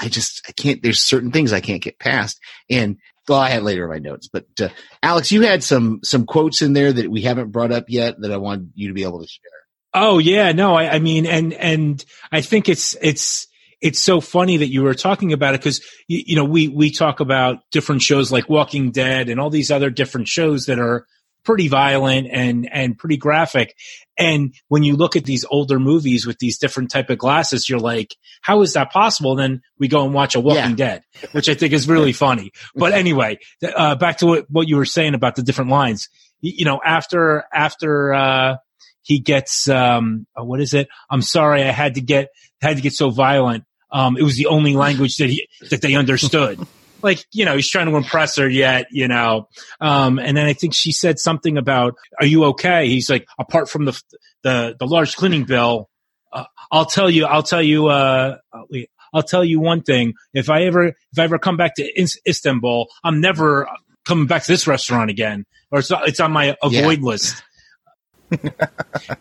I 0.00 0.08
just, 0.08 0.40
I 0.48 0.52
can't, 0.52 0.82
there's 0.82 1.02
certain 1.02 1.30
things 1.30 1.52
I 1.52 1.60
can't 1.60 1.82
get 1.82 1.98
past. 1.98 2.40
And 2.70 2.96
well, 3.28 3.40
I 3.40 3.50
had 3.50 3.62
later 3.62 3.84
in 3.84 3.90
my 3.90 3.98
notes, 3.98 4.28
but, 4.32 4.46
uh, 4.60 4.68
Alex, 5.02 5.32
you 5.32 5.42
had 5.42 5.62
some, 5.62 6.00
some 6.02 6.26
quotes 6.26 6.62
in 6.62 6.72
there 6.72 6.92
that 6.92 7.10
we 7.10 7.22
haven't 7.22 7.52
brought 7.52 7.72
up 7.72 7.86
yet 7.88 8.20
that 8.20 8.32
I 8.32 8.36
want 8.36 8.68
you 8.74 8.88
to 8.88 8.94
be 8.94 9.04
able 9.04 9.20
to 9.20 9.26
share. 9.26 9.50
Oh 9.94 10.18
yeah, 10.18 10.50
no, 10.50 10.74
I, 10.74 10.94
I 10.94 10.98
mean, 10.98 11.24
and 11.24 11.52
and 11.52 12.04
I 12.32 12.40
think 12.40 12.68
it's 12.68 12.96
it's 13.00 13.46
it's 13.80 14.02
so 14.02 14.20
funny 14.20 14.56
that 14.56 14.66
you 14.66 14.82
were 14.82 14.94
talking 14.94 15.32
about 15.32 15.54
it 15.54 15.60
because 15.60 15.80
you, 16.08 16.22
you 16.26 16.36
know 16.36 16.44
we 16.44 16.66
we 16.66 16.90
talk 16.90 17.20
about 17.20 17.58
different 17.70 18.02
shows 18.02 18.32
like 18.32 18.48
Walking 18.48 18.90
Dead 18.90 19.28
and 19.28 19.38
all 19.38 19.50
these 19.50 19.70
other 19.70 19.90
different 19.90 20.26
shows 20.26 20.66
that 20.66 20.80
are 20.80 21.06
pretty 21.44 21.68
violent 21.68 22.28
and 22.30 22.68
and 22.72 22.96
pretty 22.96 23.16
graphic. 23.16 23.74
And 24.16 24.54
when 24.68 24.82
you 24.82 24.96
look 24.96 25.16
at 25.16 25.24
these 25.24 25.44
older 25.50 25.78
movies 25.78 26.26
with 26.26 26.38
these 26.38 26.58
different 26.58 26.90
type 26.90 27.10
of 27.10 27.18
glasses, 27.18 27.68
you're 27.68 27.80
like, 27.80 28.14
how 28.42 28.62
is 28.62 28.74
that 28.74 28.92
possible? 28.92 29.32
And 29.32 29.40
then 29.40 29.62
we 29.78 29.88
go 29.88 30.04
and 30.04 30.14
watch 30.14 30.34
a 30.34 30.40
Walking 30.40 30.70
Yeah. 30.70 30.76
Dead, 30.76 31.02
which 31.32 31.48
I 31.48 31.54
think 31.54 31.72
is 31.72 31.88
really 31.88 32.12
funny. 32.12 32.52
But 32.74 32.92
anyway, 32.92 33.38
uh, 33.62 33.96
back 33.96 34.18
to 34.18 34.26
what, 34.26 34.50
what 34.50 34.68
you 34.68 34.76
were 34.76 34.84
saying 34.84 35.14
about 35.14 35.36
the 35.36 35.42
different 35.42 35.70
lines. 35.70 36.08
You, 36.40 36.52
you 36.58 36.64
know, 36.64 36.80
after 36.84 37.44
after. 37.52 38.14
uh 38.14 38.56
he 39.06 39.18
gets 39.18 39.68
um 39.68 40.26
uh, 40.34 40.42
what 40.42 40.62
is 40.62 40.72
it 40.72 40.88
i'm 41.10 41.20
sorry 41.20 41.62
i 41.62 41.70
had 41.70 41.96
to 41.96 42.00
get 42.00 42.28
had 42.62 42.76
to 42.76 42.82
get 42.82 42.94
so 42.94 43.10
violent 43.10 43.64
um 43.92 44.16
it 44.16 44.22
was 44.22 44.34
the 44.36 44.46
only 44.46 44.74
language 44.74 45.18
that 45.18 45.28
he 45.28 45.46
that 45.70 45.82
they 45.82 45.94
understood 45.94 46.58
like 47.04 47.24
you 47.32 47.44
know 47.44 47.54
he's 47.54 47.68
trying 47.68 47.86
to 47.86 47.96
impress 47.96 48.36
her 48.36 48.48
yet 48.48 48.86
you 48.90 49.06
know. 49.06 49.48
Um 49.80 50.18
and 50.18 50.36
then 50.36 50.46
i 50.46 50.52
think 50.52 50.74
she 50.74 50.92
said 50.92 51.18
something 51.18 51.56
about 51.58 51.94
are 52.20 52.26
you 52.26 52.44
okay? 52.46 52.88
He's 52.88 53.08
like 53.08 53.26
apart 53.38 53.68
from 53.68 53.84
the 53.84 54.02
the 54.42 54.76
the 54.78 54.86
large 54.86 55.16
cleaning 55.16 55.44
bill 55.44 55.88
uh, 56.32 56.44
i'll 56.72 56.86
tell 56.86 57.08
you 57.08 57.26
i'll 57.26 57.42
tell 57.42 57.62
you 57.62 57.86
uh 57.86 58.38
i'll 59.12 59.22
tell 59.22 59.44
you 59.44 59.60
one 59.60 59.82
thing. 59.82 60.14
If 60.32 60.50
i 60.50 60.64
ever 60.64 60.86
if 60.86 61.18
i 61.18 61.22
ever 61.22 61.38
come 61.38 61.56
back 61.56 61.76
to 61.76 62.08
istanbul 62.26 62.88
i'm 63.04 63.20
never 63.20 63.68
coming 64.04 64.26
back 64.26 64.42
to 64.44 64.52
this 64.52 64.66
restaurant 64.66 65.10
again 65.10 65.46
or 65.70 65.80
it's, 65.80 65.90
it's 65.90 66.20
on 66.20 66.32
my 66.32 66.56
avoid 66.62 67.00
list. 67.00 67.42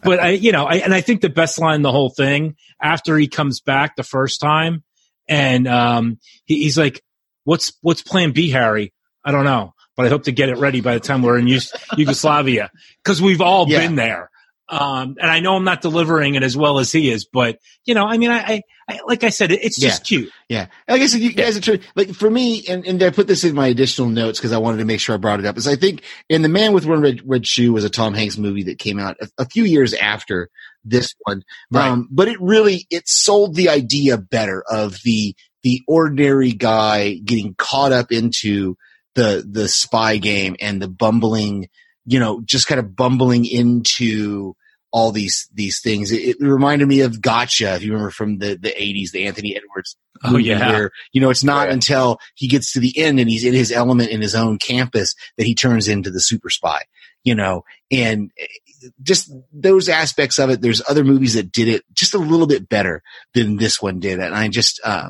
But 0.01 0.19
I, 0.19 0.29
you 0.29 0.51
know, 0.51 0.65
I, 0.65 0.75
and 0.75 0.93
I 0.93 1.01
think 1.01 1.21
the 1.21 1.29
best 1.29 1.59
line 1.59 1.75
in 1.75 1.81
the 1.81 1.91
whole 1.91 2.09
thing 2.09 2.55
after 2.81 3.17
he 3.17 3.27
comes 3.27 3.59
back 3.59 3.95
the 3.95 4.03
first 4.03 4.41
time, 4.41 4.83
and 5.27 5.67
um, 5.67 6.19
he, 6.45 6.63
he's 6.63 6.77
like, 6.77 7.03
"What's 7.43 7.73
what's 7.81 8.01
Plan 8.01 8.31
B, 8.31 8.49
Harry? 8.49 8.93
I 9.25 9.31
don't 9.31 9.45
know, 9.45 9.73
but 9.95 10.05
I 10.05 10.09
hope 10.09 10.23
to 10.23 10.31
get 10.31 10.49
it 10.49 10.57
ready 10.57 10.81
by 10.81 10.93
the 10.93 10.99
time 10.99 11.21
we're 11.21 11.37
in 11.39 11.45
Yugos- 11.45 11.71
Yugoslavia 11.97 12.69
because 13.03 13.21
we've 13.21 13.41
all 13.41 13.67
Yeah. 13.69 13.79
been 13.79 13.95
there." 13.95 14.29
Um, 14.69 15.17
and 15.21 15.29
I 15.29 15.39
know 15.41 15.55
I'm 15.55 15.65
not 15.65 15.81
delivering 15.81 16.35
it 16.35 16.41
as 16.41 16.55
well 16.55 16.79
as 16.79 16.91
he 16.91 17.11
is, 17.11 17.25
but 17.25 17.59
you 17.85 17.93
know, 17.93 18.05
I 18.05 18.17
mean, 18.17 18.31
I, 18.31 18.37
I, 18.39 18.61
I 18.87 18.99
like 19.05 19.23
I 19.23 19.29
said, 19.29 19.51
it, 19.51 19.61
it's 19.61 19.79
just 19.79 20.05
cute. 20.05 20.31
Yeah. 20.47 20.67
Like 20.87 21.01
I 21.01 21.05
said, 21.07 21.19
you 21.19 21.33
guys 21.33 21.57
are 21.57 21.61
true. 21.61 21.79
like 21.95 22.13
for 22.13 22.29
me, 22.29 22.63
and, 22.67 22.83
and 22.87 23.03
I 23.03 23.09
put 23.09 23.27
this 23.27 23.43
in 23.43 23.53
my 23.53 23.67
additional 23.67 24.07
notes 24.07 24.39
because 24.39 24.53
I 24.53 24.57
wanted 24.57 24.77
to 24.77 24.85
make 24.85 25.01
sure 25.01 25.13
I 25.13 25.17
brought 25.17 25.39
it 25.41 25.45
up 25.45 25.57
is 25.57 25.67
I 25.67 25.75
think 25.75 26.01
in 26.29 26.41
the 26.43 26.49
man 26.49 26.73
with 26.73 26.85
one 26.85 27.01
red, 27.01 27.21
red 27.25 27.45
shoe 27.45 27.73
was 27.73 27.83
a 27.83 27.89
Tom 27.89 28.13
Hanks 28.13 28.37
movie 28.37 28.63
that 28.63 28.79
came 28.79 28.99
out 28.99 29.17
a, 29.21 29.29
a 29.39 29.45
few 29.45 29.65
years 29.65 29.93
after 29.93 30.49
this 30.85 31.13
one. 31.25 31.43
Right. 31.69 31.89
Um, 31.89 32.07
but 32.09 32.29
it 32.29 32.41
really, 32.41 32.87
it 32.89 33.07
sold 33.07 33.55
the 33.55 33.69
idea 33.69 34.17
better 34.17 34.63
of 34.67 34.97
the, 35.03 35.35
the 35.63 35.81
ordinary 35.87 36.51
guy 36.51 37.13
getting 37.15 37.55
caught 37.57 37.91
up 37.91 38.11
into 38.11 38.77
the, 39.15 39.45
the 39.49 39.67
spy 39.67 40.17
game 40.17 40.55
and 40.59 40.81
the 40.81 40.87
bumbling, 40.87 41.69
you 42.05 42.19
know, 42.19 42.41
just 42.41 42.67
kind 42.67 42.79
of 42.79 42.95
bumbling 42.95 43.45
into 43.45 44.55
all 44.91 45.11
these, 45.11 45.49
these 45.53 45.79
things. 45.81 46.11
It, 46.11 46.21
it 46.21 46.37
reminded 46.39 46.87
me 46.87 47.01
of 47.01 47.21
Gotcha, 47.21 47.75
if 47.75 47.83
you 47.83 47.91
remember 47.93 48.11
from 48.11 48.37
the, 48.39 48.55
the 48.55 48.79
eighties, 48.81 49.11
the 49.11 49.25
Anthony 49.25 49.55
Edwards 49.55 49.97
Oh 50.23 50.37
yeah, 50.37 50.69
where 50.69 50.91
you 51.11 51.19
know 51.19 51.29
it's 51.31 51.43
not 51.43 51.63
Right. 51.65 51.73
until 51.73 52.19
he 52.35 52.47
gets 52.47 52.73
to 52.73 52.79
the 52.79 52.97
end 52.97 53.19
and 53.19 53.29
he's 53.29 53.43
in 53.43 53.53
his 53.53 53.71
element 53.71 54.09
in 54.09 54.21
his 54.21 54.35
own 54.35 54.57
campus 54.57 55.15
that 55.37 55.45
he 55.45 55.55
turns 55.55 55.87
into 55.87 56.11
the 56.11 56.21
super 56.21 56.49
spy 56.49 56.81
you 57.23 57.35
know 57.35 57.63
and 57.91 58.31
eh, 58.39 58.87
just 59.01 59.33
those 59.51 59.89
aspects 59.89 60.37
of 60.39 60.49
it 60.49 60.61
there's 60.61 60.81
other 60.87 61.03
movies 61.03 61.33
that 61.33 61.51
did 61.51 61.67
it 61.67 61.83
just 61.93 62.13
a 62.13 62.19
little 62.19 62.47
bit 62.47 62.69
better 62.69 63.01
than 63.33 63.57
this 63.57 63.81
one 63.81 63.99
did 63.99 64.19
and 64.19 64.33
i 64.35 64.47
just 64.47 64.79
uh 64.85 65.09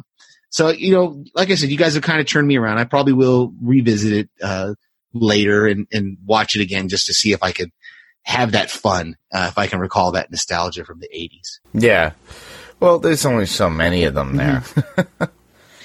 so 0.54 0.70
you 0.70 0.94
know 0.94 1.24
like 1.36 1.50
i 1.52 1.56
said 1.56 1.70
you 1.70 1.78
guys 1.78 1.96
have 1.96 2.04
kind 2.04 2.22
of 2.22 2.26
turned 2.26 2.48
me 2.48 2.58
around 2.58 2.78
i 2.78 2.84
probably 2.86 3.14
will 3.14 3.54
revisit 3.62 4.14
it 4.14 4.30
uh 4.42 4.74
later 5.14 5.68
and 5.68 5.88
and 5.92 6.18
watch 6.26 6.56
it 6.56 6.62
again 6.62 6.88
just 6.88 7.06
to 7.06 7.14
see 7.14 7.34
if 7.34 7.44
i 7.44 7.52
could 7.52 7.72
have 8.24 8.54
that 8.54 8.72
fun 8.72 9.18
uh, 9.34 9.48
if 9.50 9.58
i 9.58 9.68
can 9.68 9.80
recall 9.80 10.14
that 10.14 10.32
nostalgia 10.32 10.86
from 10.86 11.00
the 11.00 11.10
80s 11.10 11.60
Yeah. 11.74 12.14
Well, 12.80 13.00
there's 13.00 13.26
only 13.26 13.46
so 13.46 13.70
many 13.70 14.04
of 14.04 14.14
them 14.14 14.36
there. 14.36 14.64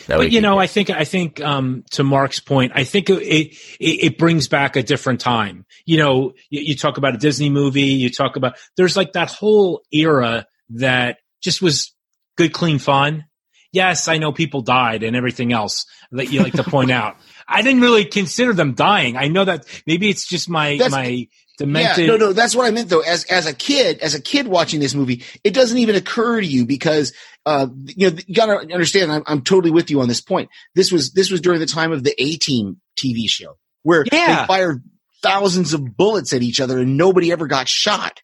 That 0.08 0.18
we 0.18 0.24
but 0.24 0.32
you 0.32 0.40
know, 0.40 0.54
get. 0.54 0.62
I 0.62 0.66
think 0.66 0.90
I 0.90 1.04
think 1.04 1.40
um, 1.42 1.84
to 1.90 2.02
Mark's 2.02 2.40
point, 2.40 2.72
I 2.74 2.84
think 2.84 3.10
it, 3.10 3.22
it 3.22 3.56
it 3.78 4.18
brings 4.18 4.48
back 4.48 4.74
a 4.76 4.82
different 4.82 5.20
time. 5.20 5.66
You 5.84 5.98
know, 5.98 6.32
you, 6.48 6.62
you 6.62 6.76
talk 6.76 6.96
about 6.96 7.14
a 7.14 7.18
Disney 7.18 7.50
movie, 7.50 7.82
you 7.82 8.08
talk 8.08 8.36
about 8.36 8.56
there's 8.78 8.96
like 8.96 9.12
that 9.12 9.30
whole 9.30 9.82
era 9.92 10.46
that 10.70 11.18
just 11.42 11.60
was 11.60 11.94
good, 12.38 12.54
clean 12.54 12.78
fun. 12.78 13.26
Yes, 13.72 14.08
I 14.08 14.18
know 14.18 14.32
people 14.32 14.62
died 14.62 15.02
and 15.02 15.14
everything 15.14 15.52
else 15.52 15.84
that 16.12 16.32
you 16.32 16.42
like 16.42 16.54
to 16.54 16.64
point 16.64 16.90
out. 16.90 17.16
I 17.48 17.62
didn't 17.62 17.80
really 17.80 18.04
consider 18.04 18.52
them 18.52 18.74
dying. 18.74 19.16
I 19.16 19.28
know 19.28 19.44
that 19.44 19.64
maybe 19.86 20.08
it's 20.10 20.26
just 20.26 20.48
my 20.48 20.72
That's- 20.78 20.90
my 20.92 21.26
demented. 21.58 22.06
Yeah, 22.06 22.12
no, 22.12 22.16
no, 22.16 22.32
that's 22.32 22.54
what 22.54 22.66
I 22.66 22.70
meant 22.70 22.88
though. 22.88 23.00
As 23.00 23.24
as 23.24 23.46
a 23.46 23.52
kid, 23.54 23.98
as 24.00 24.14
a 24.14 24.20
kid 24.22 24.46
watching 24.46 24.80
this 24.80 24.94
movie, 24.94 25.24
it 25.44 25.54
doesn't 25.54 25.78
even 25.78 25.96
occur 25.96 26.40
to 26.40 26.46
you 26.46 26.64
because 26.66 27.12
uh, 27.46 27.66
you 27.84 28.10
know 28.10 28.16
you 28.26 28.34
got 28.34 28.46
to 28.46 28.72
understand. 28.72 29.10
I'm, 29.10 29.22
I'm 29.26 29.42
totally 29.42 29.70
with 29.72 29.90
you 29.90 30.00
on 30.00 30.08
this 30.08 30.20
point. 30.20 30.50
This 30.74 30.92
was 30.92 31.12
this 31.12 31.30
was 31.30 31.40
during 31.40 31.58
the 31.60 31.66
time 31.66 31.90
of 31.92 32.04
the 32.04 32.14
A 32.22 32.36
Team 32.36 32.80
TV 32.96 33.28
show 33.28 33.56
where 33.82 34.04
Yeah. 34.12 34.42
they 34.42 34.46
fired 34.46 34.82
thousands 35.22 35.72
of 35.74 35.96
bullets 35.96 36.32
at 36.32 36.42
each 36.42 36.60
other 36.60 36.78
and 36.78 36.96
nobody 36.96 37.32
ever 37.32 37.46
got 37.46 37.68
shot. 37.68 38.20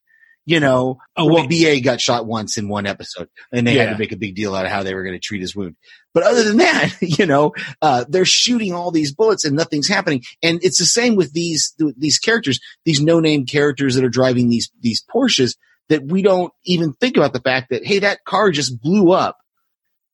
You 0.47 0.61
know, 0.61 0.99
Oh, 1.17 1.33
well. 1.33 1.49
BA 1.49 1.81
got 1.81 2.03
shot 2.03 2.27
once 2.27 2.59
in 2.59 2.69
one 2.69 2.87
episode, 2.87 3.31
and 3.51 3.67
they 3.67 3.77
had 3.77 3.91
to 3.91 3.99
make 3.99 4.13
a 4.13 4.17
big 4.17 4.35
deal 4.35 4.55
out 4.55 4.67
of 4.67 4.71
how 4.71 4.83
they 4.83 4.95
were 4.95 5.03
going 5.03 5.15
to 5.15 5.21
treat 5.21 5.41
his 5.41 5.57
wound. 5.57 5.77
But 6.13 6.23
other 6.25 6.45
than 6.45 6.59
that, 6.59 6.95
you 7.01 7.25
know, 7.25 7.55
uh, 7.81 8.05
they're 8.09 8.27
shooting 8.27 8.75
all 8.75 8.91
these 8.91 9.15
bullets 9.15 9.45
and 9.47 9.57
nothing's 9.57 9.89
happening. 9.89 10.23
And 10.43 10.63
it's 10.63 10.79
the 10.79 10.85
same 10.85 11.17
with 11.17 11.33
these 11.33 11.75
these 11.97 12.19
characters, 12.19 12.61
these 12.85 13.01
no 13.01 13.21
name 13.21 13.47
characters 13.47 13.95
that 13.95 14.05
are 14.05 14.11
driving 14.11 14.49
these 14.51 14.71
these 14.81 15.03
Porsches. 15.13 15.57
That 15.89 16.05
we 16.05 16.23
don't 16.23 16.53
even 16.65 16.95
think 16.95 17.17
about 17.17 17.33
the 17.35 17.41
fact 17.41 17.69
that 17.71 17.85
hey, 17.85 18.01
that 18.01 18.25
car 18.25 18.51
just 18.51 18.81
blew 18.81 19.13
up, 19.13 19.39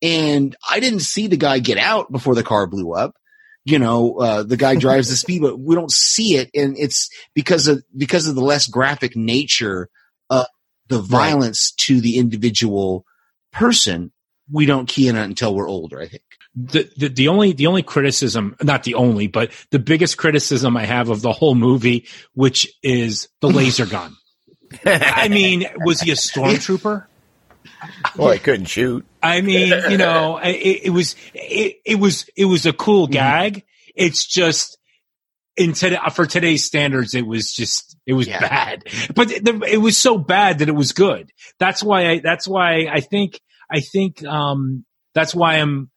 and 0.03 0.57
I 0.69 0.81
didn't 0.81 1.01
see 1.01 1.27
the 1.27 1.37
guy 1.37 1.59
get 1.59 1.79
out 1.79 2.11
before 2.11 2.35
the 2.35 2.43
car 2.43 2.66
blew 2.66 2.93
up. 2.93 3.14
You 3.64 3.79
know, 3.79 4.16
uh, 4.19 4.43
the 4.43 4.57
guy 4.57 4.77
drives 4.77 5.11
the 5.11 5.16
speed, 5.25 5.43
but 5.43 5.59
we 5.59 5.75
don't 5.75 5.93
see 5.93 6.37
it, 6.37 6.51
and 6.55 6.77
it's 6.79 7.09
because 7.35 7.69
of 7.69 7.83
because 7.97 8.27
of 8.27 8.35
the 8.35 8.43
less 8.43 8.66
graphic 8.66 9.16
nature 9.16 9.88
the 10.90 11.00
violence 11.00 11.70
to 11.72 12.00
the 12.00 12.18
individual 12.18 13.07
person. 13.53 14.12
We 14.53 14.66
don't 14.66 14.87
key 14.87 15.09
in 15.09 15.16
on 15.16 15.22
until 15.22 15.55
we're 15.55 15.68
older. 15.68 16.00
I 16.00 16.09
think. 16.09 16.22
the, 16.55 16.90
the 16.96 17.09
the 17.09 17.29
only 17.29 17.53
the 17.53 17.68
only 17.68 17.83
criticism 17.83 18.57
not 18.61 18.83
the 18.83 18.96
only 18.96 19.29
but 19.29 19.53
the 19.70 19.79
biggest 19.79 20.18
criticism 20.18 20.76
i 20.76 20.85
have 20.85 21.09
of 21.09 21.22
the 21.22 21.31
whole 21.31 21.55
movie 21.55 22.09
which 22.35 22.68
is 22.83 23.29
the 23.40 23.48
laser 23.59 23.87
gun 23.87 24.16
i 24.85 25.29
mean 25.29 25.64
was 25.76 26.00
he 26.00 26.11
a 26.11 26.14
stormtrooper 26.14 27.07
well, 28.16 28.31
I 28.31 28.38
couldn't 28.38 28.66
shoot. 28.66 29.07
i 29.22 29.40
mean 29.42 29.72
you 29.90 29.96
know 29.96 30.38
it, 30.38 30.87
it 30.87 30.90
was 30.90 31.14
it, 31.35 31.76
it 31.85 32.00
was 32.00 32.29
it 32.37 32.46
was 32.46 32.66
a 32.66 32.72
cool 32.72 33.07
mm-hmm. 33.07 33.12
gag 33.12 33.64
it's 33.94 34.26
just 34.26 34.76
in 35.56 35.72
today 35.74 35.98
for 36.12 36.26
today's 36.26 36.64
standards 36.64 37.14
it 37.14 37.26
was 37.26 37.52
just 37.52 37.96
it 38.06 38.12
was 38.14 38.26
Yeah. 38.28 38.40
bad. 38.40 38.84
But 39.14 39.28
the, 39.28 39.62
it 39.70 39.78
was 39.78 39.98
so 39.98 40.16
bad 40.18 40.60
that 40.60 40.68
it 40.68 40.74
was 40.74 40.92
good. 40.92 41.30
That's 41.58 41.82
why 41.82 42.08
i 42.10 42.18
that's 42.20 42.46
why 42.48 42.86
i 42.90 43.00
think 43.00 43.40
i 43.70 43.80
think 43.80 44.24
um 44.24 44.84
that's 45.14 45.34
why 45.34 45.56
i'm 45.56 45.90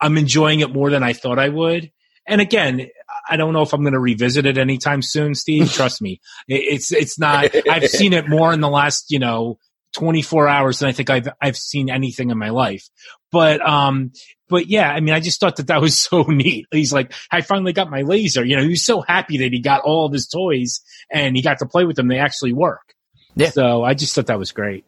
i'm 0.00 0.16
enjoying 0.16 0.60
it 0.60 0.72
more 0.72 0.90
than 0.90 1.02
i 1.02 1.12
thought 1.12 1.38
i 1.38 1.48
would. 1.48 1.90
And 2.26 2.40
again 2.40 2.88
i 3.28 3.36
don't 3.36 3.52
know 3.52 3.62
if 3.62 3.72
i'm 3.72 3.82
going 3.82 3.92
to 3.92 4.00
revisit 4.00 4.46
it 4.46 4.58
anytime 4.58 5.02
soon 5.02 5.34
steve. 5.34 5.70
Trust 5.78 6.00
me. 6.02 6.20
It- 6.48 6.74
it's 6.74 6.92
it's 6.92 7.18
not 7.18 7.54
i've 7.68 7.88
seen 7.98 8.12
it 8.14 8.28
more 8.28 8.52
in 8.52 8.60
the 8.60 8.68
last 8.70 9.10
you 9.10 9.18
know 9.18 9.58
24 9.94 10.48
hours 10.48 10.78
than 10.78 10.88
i 10.88 10.92
think 10.92 11.08
i've 11.10 11.28
i've 11.40 11.56
seen 11.56 11.90
anything 11.90 12.30
in 12.30 12.38
my 12.38 12.50
life. 12.50 12.88
But 13.30 13.60
um 13.66 14.12
but 14.48 14.68
yeah, 14.68 14.90
I 14.90 15.00
mean, 15.00 15.14
I 15.14 15.20
just 15.20 15.40
thought 15.40 15.56
that 15.56 15.66
that 15.68 15.80
was 15.80 15.98
so 16.08 16.22
neat. 16.22 16.66
He's 16.70 16.92
like, 16.92 17.12
I 17.30 17.40
finally 17.42 17.72
got 17.72 17.90
my 17.90 18.02
laser. 18.02 18.44
You 18.44 18.56
know, 18.56 18.62
he 18.62 18.70
was 18.70 18.84
so 18.84 19.00
happy 19.02 19.38
that 19.38 19.52
he 19.52 19.60
got 19.60 19.82
all 19.82 20.06
of 20.06 20.12
his 20.12 20.26
toys 20.26 20.80
and 21.10 21.36
he 21.36 21.42
got 21.42 21.58
to 21.60 21.66
play 21.66 21.84
with 21.84 21.96
them. 21.96 22.08
They 22.08 22.18
actually 22.18 22.52
work. 22.52 22.94
Yeah. 23.34 23.50
So 23.50 23.84
I 23.84 23.94
just 23.94 24.14
thought 24.14 24.26
that 24.26 24.38
was 24.38 24.52
great. 24.52 24.84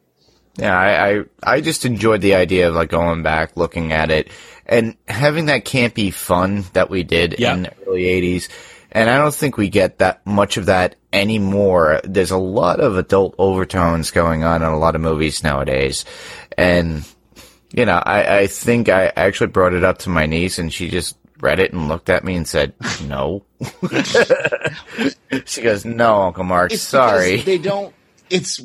Yeah, 0.57 0.77
I, 0.77 1.19
I 1.19 1.25
I 1.45 1.61
just 1.61 1.85
enjoyed 1.87 2.21
the 2.21 2.35
idea 2.35 2.69
of 2.69 2.75
like 2.75 2.91
going 2.91 3.23
back, 3.23 3.57
looking 3.57 3.93
at 3.93 4.11
it, 4.11 4.31
and 4.67 4.97
having 5.07 5.47
that 5.47 5.65
campy 5.65 6.13
fun 6.13 6.65
that 6.73 6.91
we 6.91 7.05
did 7.05 7.37
Yeah. 7.39 7.55
in 7.55 7.63
the 7.63 7.73
early 7.87 8.03
'80s. 8.03 8.49
And 8.93 9.09
I 9.09 9.19
don't 9.19 9.33
think 9.33 9.57
we 9.57 9.69
get 9.69 9.99
that 9.99 10.27
much 10.27 10.57
of 10.57 10.67
that 10.67 10.97
anymore. 11.13 12.01
There's 12.03 12.33
a 12.33 12.37
lot 12.37 12.81
of 12.81 12.97
adult 12.97 13.37
overtones 13.39 14.11
going 14.11 14.43
on 14.43 14.63
in 14.63 14.69
a 14.69 14.79
lot 14.79 14.97
of 14.97 15.01
movies 15.01 15.45
nowadays, 15.45 16.05
and 16.59 17.05
you 17.73 17.85
know, 17.85 18.03
I, 18.05 18.39
I 18.41 18.47
think 18.47 18.89
I 18.89 19.13
actually 19.17 19.49
brought 19.49 19.75
it 19.75 19.85
up 19.85 19.99
to 19.99 20.11
my 20.11 20.27
niece, 20.27 20.59
and 20.59 20.73
she 20.73 20.89
just 20.89 21.17
read 21.41 21.61
it 21.61 21.73
and 21.73 21.89
looked 21.89 22.11
at 22.11 22.25
me 22.25 22.37
and 22.37 22.47
said, 22.47 22.75
"No." 23.07 23.45
she 25.47 25.63
goes, 25.63 25.85
"No, 25.85 26.23
Uncle 26.23 26.45
Mark, 26.45 26.73
It's 26.73 26.83
sorry." 26.83 27.37
they 27.39 27.59
don't. 27.59 27.95
It's 28.29 28.61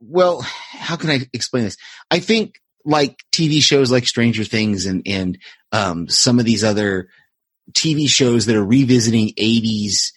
well. 0.00 0.42
How 0.42 0.96
can 0.96 1.10
I 1.10 1.20
explain 1.32 1.64
this? 1.64 1.76
I 2.10 2.20
think 2.20 2.60
like 2.84 3.18
TV 3.32 3.62
shows 3.62 3.90
like 3.90 4.06
Stranger 4.06 4.44
Things 4.44 4.86
and 4.86 5.02
and 5.06 5.38
um, 5.72 6.08
some 6.08 6.38
of 6.38 6.44
these 6.44 6.64
other 6.64 7.08
TV 7.72 8.08
shows 8.08 8.46
that 8.46 8.56
are 8.56 8.64
revisiting 8.64 9.28
'80s 9.38 10.12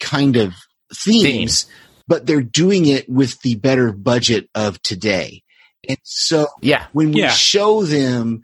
kind 0.00 0.36
of 0.36 0.54
themes, 0.92 1.24
Themes. 1.24 1.66
but 2.08 2.26
they're 2.26 2.42
doing 2.42 2.86
it 2.86 3.08
with 3.08 3.40
the 3.42 3.54
better 3.54 3.92
budget 3.92 4.48
of 4.54 4.82
today. 4.82 5.43
And 5.88 5.98
so 6.02 6.48
yeah, 6.60 6.86
when 6.92 7.12
we 7.12 7.20
Yeah. 7.22 7.30
show 7.30 7.84
them, 7.84 8.42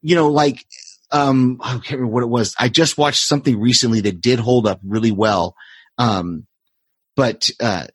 you 0.00 0.14
know, 0.14 0.28
like, 0.28 0.64
um, 1.10 1.60
I 1.62 1.72
can't 1.74 1.90
remember 1.92 2.12
what 2.12 2.22
it 2.22 2.28
was. 2.28 2.54
I 2.58 2.68
just 2.68 2.96
watched 2.98 3.22
something 3.22 3.60
recently 3.60 4.00
that 4.02 4.20
did 4.20 4.38
hold 4.38 4.66
up 4.66 4.80
really 4.82 5.12
well. 5.12 5.54
Um, 5.98 6.46
but, 7.16 7.50
uh, 7.60 7.86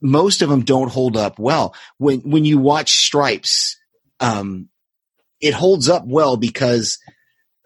most 0.00 0.42
of 0.42 0.48
them 0.48 0.62
don't 0.62 0.90
hold 0.90 1.16
up 1.16 1.38
well. 1.38 1.74
When, 1.96 2.20
when 2.20 2.44
you 2.44 2.58
watch 2.58 2.92
Stripes, 2.92 3.76
um, 4.20 4.68
it 5.40 5.54
holds 5.54 5.88
up 5.88 6.04
well 6.06 6.36
because 6.36 6.98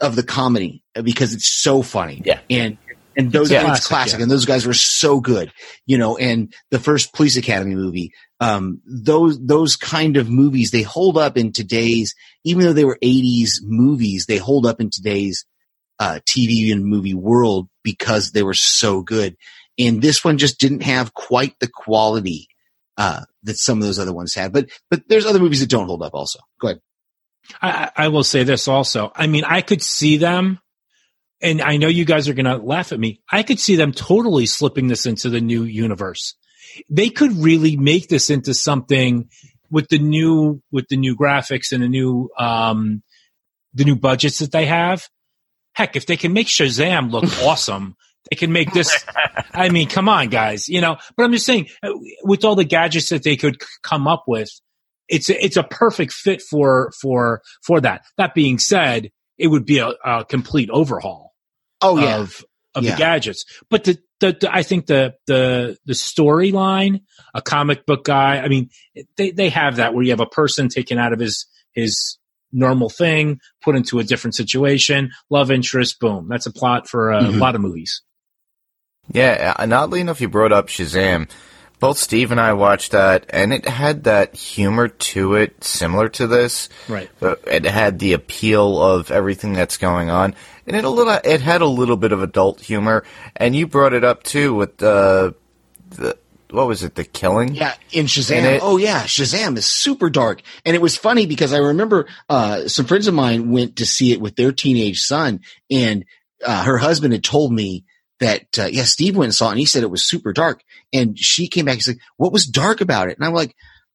of 0.00 0.16
the 0.16 0.22
comedy, 0.22 0.82
because 1.02 1.34
it's 1.34 1.48
so 1.48 1.82
funny. 1.82 2.22
Yeah. 2.24 2.40
And, 2.48 2.78
and 3.16 3.32
those 3.32 3.50
It's 3.50 3.50
a 3.50 3.54
guys, 3.54 3.64
classic, 3.64 3.88
classic, 3.88 4.18
yeah. 4.18 4.22
and 4.22 4.30
those 4.30 4.46
guys 4.46 4.66
were 4.66 4.74
so 4.74 5.20
good, 5.20 5.52
you 5.86 5.98
know, 5.98 6.16
and 6.16 6.52
the 6.70 6.78
first 6.78 7.12
Police 7.12 7.36
Academy 7.36 7.74
movie, 7.74 8.12
um, 8.42 8.80
those 8.84 9.38
those 9.40 9.76
kind 9.76 10.16
of 10.16 10.28
movies 10.28 10.72
they 10.72 10.82
hold 10.82 11.16
up 11.16 11.36
in 11.36 11.52
today's 11.52 12.14
even 12.44 12.64
though 12.64 12.72
they 12.72 12.84
were 12.84 12.98
80s 13.02 13.62
movies 13.62 14.26
they 14.26 14.36
hold 14.38 14.66
up 14.66 14.80
in 14.80 14.90
today's 14.90 15.46
uh, 16.00 16.18
tv 16.28 16.72
and 16.72 16.84
movie 16.84 17.14
world 17.14 17.68
because 17.84 18.32
they 18.32 18.42
were 18.42 18.54
so 18.54 19.00
good 19.00 19.36
and 19.78 20.02
this 20.02 20.24
one 20.24 20.38
just 20.38 20.58
didn't 20.58 20.82
have 20.82 21.14
quite 21.14 21.54
the 21.60 21.68
quality 21.68 22.48
uh, 22.96 23.20
that 23.44 23.56
some 23.56 23.78
of 23.78 23.84
those 23.84 24.00
other 24.00 24.12
ones 24.12 24.34
had 24.34 24.52
but 24.52 24.68
but 24.90 25.02
there's 25.08 25.24
other 25.24 25.38
movies 25.38 25.60
that 25.60 25.70
don't 25.70 25.86
hold 25.86 26.02
up 26.02 26.12
also 26.14 26.40
go 26.60 26.68
ahead 26.68 26.80
I, 27.60 27.70
I 27.96 28.04
I 28.04 28.08
will 28.08 28.24
say 28.24 28.44
this 28.44 28.68
also. 28.68 29.12
I 29.14 29.26
mean, 29.26 29.44
I 29.44 29.62
could 29.62 29.82
see 29.82 30.16
them, 30.16 30.60
and 31.42 31.60
I 31.60 31.76
know 31.76 31.88
you 31.88 32.04
guys 32.04 32.28
are 32.28 32.34
going 32.34 32.46
to 32.46 32.56
laugh 32.56 32.92
at 32.92 33.00
me. 33.00 33.20
I 33.30 33.42
could 33.42 33.58
see 33.58 33.76
them 33.76 33.92
totally 33.92 34.46
slipping 34.46 34.86
this 34.86 35.06
into 35.06 35.28
the 35.28 35.40
new 35.40 35.64
universe. 35.64 36.34
They 36.88 37.10
could 37.10 37.32
really 37.36 37.76
make 37.76 38.08
this 38.08 38.30
into 38.30 38.54
something 38.54 39.28
with 39.70 39.88
the 39.88 39.98
new 39.98 40.62
with 40.70 40.86
the 40.88 40.96
new 40.96 41.16
graphics 41.16 41.72
and 41.72 41.82
the 41.82 41.88
new 41.88 42.30
um 42.38 43.02
the 43.74 43.84
new 43.84 43.96
budgets 43.96 44.38
that 44.38 44.52
they 44.52 44.66
have. 44.66 45.08
Heck, 45.74 45.96
if 45.96 46.06
they 46.06 46.16
can 46.16 46.32
make 46.32 46.46
Shazam 46.46 47.10
look 47.10 47.24
awesome, 47.42 47.96
they 48.30 48.36
can 48.36 48.52
make 48.52 48.72
this. 48.72 49.04
I 49.52 49.70
mean, 49.70 49.88
come 49.88 50.08
on, 50.08 50.28
guys. 50.28 50.68
You 50.68 50.80
know, 50.80 50.96
but 51.16 51.24
I'm 51.24 51.32
just 51.32 51.46
saying, 51.46 51.68
uh, 51.82 51.90
with 52.22 52.44
all 52.44 52.54
the 52.54 52.64
gadgets 52.64 53.08
that 53.08 53.22
they 53.22 53.36
could 53.36 53.60
c- 53.60 53.68
come 53.82 54.06
up 54.06 54.24
with, 54.26 54.50
it's 55.08 55.28
a, 55.28 55.44
it's 55.44 55.56
a 55.56 55.62
perfect 55.62 56.12
fit 56.12 56.40
for 56.42 56.92
for 57.00 57.42
for 57.66 57.80
that. 57.80 58.02
That 58.18 58.34
being 58.34 58.58
said, 58.58 59.10
it 59.36 59.48
would 59.48 59.66
be 59.66 59.78
a, 59.78 59.92
a 60.04 60.24
complete 60.24 60.70
overhaul 60.70 61.31
oh 61.82 61.98
yeah 61.98 62.18
of 62.18 62.44
of 62.74 62.84
Yeah. 62.84 62.92
the 62.92 62.96
gadgets. 62.98 63.44
But 63.68 63.84
the, 63.84 63.98
the, 64.20 64.32
the 64.40 64.54
I 64.54 64.62
think 64.62 64.86
the 64.86 65.14
the 65.26 65.76
the 65.84 65.92
storyline, 65.92 67.02
a 67.34 67.42
comic 67.42 67.84
book 67.86 68.04
guy. 68.04 68.38
I 68.40 68.48
mean, 68.48 68.70
they 69.16 69.30
they 69.30 69.50
have 69.50 69.76
that 69.76 69.92
where 69.94 70.02
you 70.02 70.10
have 70.10 70.20
a 70.20 70.26
person 70.26 70.68
taken 70.68 70.98
out 70.98 71.12
of 71.12 71.18
his 71.20 71.46
his 71.72 72.18
normal 72.52 72.88
thing, 72.90 73.40
put 73.62 73.76
into 73.76 73.98
a 73.98 74.04
different 74.04 74.34
situation, 74.34 75.10
love 75.30 75.50
interest, 75.50 75.98
boom. 76.00 76.28
That's 76.28 76.46
a 76.46 76.52
plot 76.52 76.88
for 76.88 77.10
a 77.10 77.22
Mhm. 77.22 77.38
lot 77.40 77.54
of 77.54 77.60
movies. 77.62 78.02
Yeah, 79.12 79.54
and 79.58 79.72
oddly 79.72 80.00
enough, 80.00 80.20
you 80.20 80.28
brought 80.28 80.52
up 80.52 80.68
Shazam. 80.68 81.28
Both 81.82 81.98
Steve 81.98 82.30
and 82.30 82.40
I 82.40 82.52
watched 82.52 82.92
that, 82.92 83.26
and 83.30 83.52
it 83.52 83.66
had 83.66 84.04
that 84.04 84.36
humor 84.36 84.86
to 84.86 85.34
it, 85.34 85.64
similar 85.64 86.08
to 86.10 86.28
this. 86.28 86.68
Right. 86.88 87.10
But 87.18 87.42
it 87.48 87.64
had 87.64 87.98
the 87.98 88.12
appeal 88.12 88.80
of 88.80 89.10
everything 89.10 89.52
that's 89.52 89.78
going 89.78 90.08
on, 90.08 90.36
and 90.64 90.76
it 90.76 90.84
a 90.84 90.88
little, 90.88 91.12
it 91.24 91.40
had 91.40 91.60
a 91.60 91.66
little 91.66 91.96
bit 91.96 92.12
of 92.12 92.22
adult 92.22 92.60
humor. 92.60 93.02
And 93.34 93.56
you 93.56 93.66
brought 93.66 93.94
it 93.94 94.04
up 94.04 94.22
too 94.22 94.54
with 94.54 94.76
the, 94.76 95.34
the 95.90 96.16
what 96.50 96.68
was 96.68 96.84
it, 96.84 96.94
the 96.94 97.02
killing? 97.02 97.56
Yeah, 97.56 97.74
in 97.90 98.06
Shazam. 98.06 98.36
And 98.36 98.46
it- 98.46 98.60
oh 98.62 98.76
yeah, 98.76 99.02
Shazam 99.02 99.56
is 99.56 99.66
super 99.66 100.08
dark, 100.08 100.42
and 100.64 100.76
it 100.76 100.80
was 100.82 100.96
funny 100.96 101.26
because 101.26 101.52
I 101.52 101.58
remember 101.58 102.06
uh, 102.28 102.68
some 102.68 102.86
friends 102.86 103.08
of 103.08 103.14
mine 103.14 103.50
went 103.50 103.74
to 103.78 103.86
see 103.86 104.12
it 104.12 104.20
with 104.20 104.36
their 104.36 104.52
teenage 104.52 105.00
son, 105.00 105.40
and 105.68 106.04
uh, 106.46 106.62
her 106.62 106.78
husband 106.78 107.12
had 107.12 107.24
told 107.24 107.52
me 107.52 107.84
that 108.22 108.58
uh, 108.58 108.66
yeah, 108.66 108.84
Steve 108.84 109.16
went 109.16 109.28
and 109.28 109.34
saw 109.34 109.48
it, 109.48 109.52
and 109.52 109.60
he 109.60 109.66
said 109.66 109.82
it 109.82 109.90
was 109.90 110.04
super 110.04 110.32
dark, 110.32 110.62
and 110.92 111.18
she 111.18 111.48
came 111.48 111.66
back 111.66 111.74
and 111.74 111.82
said, 111.82 111.98
"What 112.16 112.32
was 112.32 112.46
dark 112.46 112.80
about 112.80 113.08
it?" 113.08 113.18
And 113.18 113.26
I'm 113.26 113.34
like. 113.34 113.54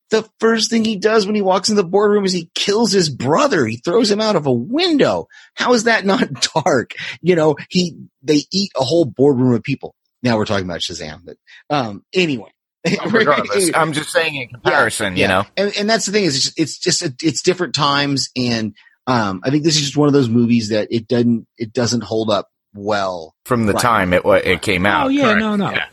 The 0.10 0.26
first 0.40 0.70
thing 0.70 0.86
he 0.86 0.96
does 0.96 1.26
when 1.26 1.36
he 1.36 1.42
walks 1.42 1.68
in 1.68 1.76
the 1.76 1.84
boardroom 1.84 2.24
is 2.24 2.32
he 2.32 2.50
kills 2.56 2.94
his 2.94 3.10
brother. 3.10 3.66
He 3.66 3.76
throws 3.76 4.10
him 4.10 4.22
out 4.22 4.38
of 4.38 4.46
a 4.46 4.54
window. 4.54 5.28
How 5.54 5.74
is 5.74 5.84
that 5.84 6.06
not 6.06 6.30
dark? 6.56 6.94
You 7.22 7.36
know, 7.36 7.58
he, 7.68 7.98
they 8.24 8.44
eat 8.50 8.72
a 8.78 8.86
whole 8.86 9.04
boardroom 9.04 9.54
of 9.54 9.63
people. 9.63 9.96
Now 10.24 10.38
we're 10.38 10.46
talking 10.46 10.63
about 10.63 10.80
Shazam, 10.80 11.26
but, 11.26 11.36
um, 11.70 12.06
anyway. 12.13 12.54
Regardless, 13.12 13.72
I'm 13.76 13.92
just 13.92 14.10
saying 14.12 14.36
in 14.36 14.48
comparison, 14.48 15.18
you 15.18 15.28
know. 15.28 15.44
and 15.58 15.76
and 15.78 15.90
that's 15.90 16.06
the 16.06 16.13
thing 16.13 16.24
is 16.24 16.36
it's 16.38 16.46
just, 16.46 16.60
it's 16.60 16.78
just 16.78 17.02
a, 17.02 17.13
it's 17.22 17.42
different 17.42 17.76
times, 17.76 18.30
and 18.34 18.76
um, 19.08 19.42
I 19.44 19.50
think 19.50 19.66
this 19.66 19.76
is 19.76 19.82
just 19.82 19.98
one 19.98 20.08
of 20.08 20.13
those 20.13 20.30
movies 20.30 20.70
that 20.70 20.88
it 20.90 21.08
doesn't 21.08 21.48
it 21.58 21.74
doesn't 21.74 22.04
hold 22.04 22.30
up 22.30 22.48
well. 22.73 23.36
From 23.45 23.65
the 23.65 23.73
Right. 23.73 23.82
time 23.82 24.13
it 24.13 24.23
it 24.25 24.62
came 24.62 24.86
out. 24.86 25.08
Oh 25.08 25.10
yeah, 25.10 25.23
correct. 25.23 25.39
no, 25.39 25.56
no. 25.56 25.71
Yeah. 25.71 25.86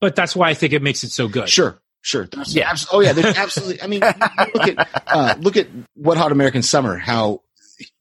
But 0.00 0.14
that's 0.14 0.36
why 0.36 0.50
I 0.50 0.54
think 0.54 0.72
it 0.72 0.82
makes 0.82 1.02
it 1.04 1.10
so 1.10 1.26
good. 1.28 1.48
Sure, 1.48 1.80
sure. 2.02 2.26
There's 2.26 2.54
Yeah. 2.54 2.70
abs- 2.70 2.86
oh 2.92 3.00
yeah, 3.00 3.12
there's 3.12 3.36
absolutely. 3.36 3.82
I 3.82 3.86
mean, 3.86 4.00
look 4.00 4.68
at 4.68 5.02
uh, 5.06 5.34
look 5.40 5.56
at 5.56 5.68
Wet 5.96 6.18
Hot 6.18 6.32
American 6.32 6.62
Summer, 6.62 6.96
how 6.98 7.42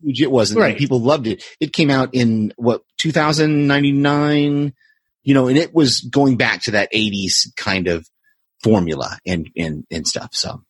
huge 0.01 0.21
it 0.21 0.31
was, 0.31 0.51
and 0.51 0.59
Right. 0.59 0.77
people 0.77 0.99
loved 0.99 1.27
it. 1.27 1.43
It 1.59 1.73
came 1.73 1.89
out 1.89 2.09
in 2.13 2.53
what 2.57 2.83
2099, 2.97 4.73
you 5.23 5.33
know, 5.33 5.47
and 5.47 5.57
it 5.57 5.73
was 5.73 6.01
going 6.01 6.37
back 6.37 6.63
to 6.63 6.71
that 6.71 6.91
80s 6.93 7.47
kind 7.55 7.87
of 7.87 8.07
formula 8.63 9.17
and 9.25 9.49
and 9.57 9.85
and 9.89 10.07
stuff. 10.07 10.29
So 10.33 10.63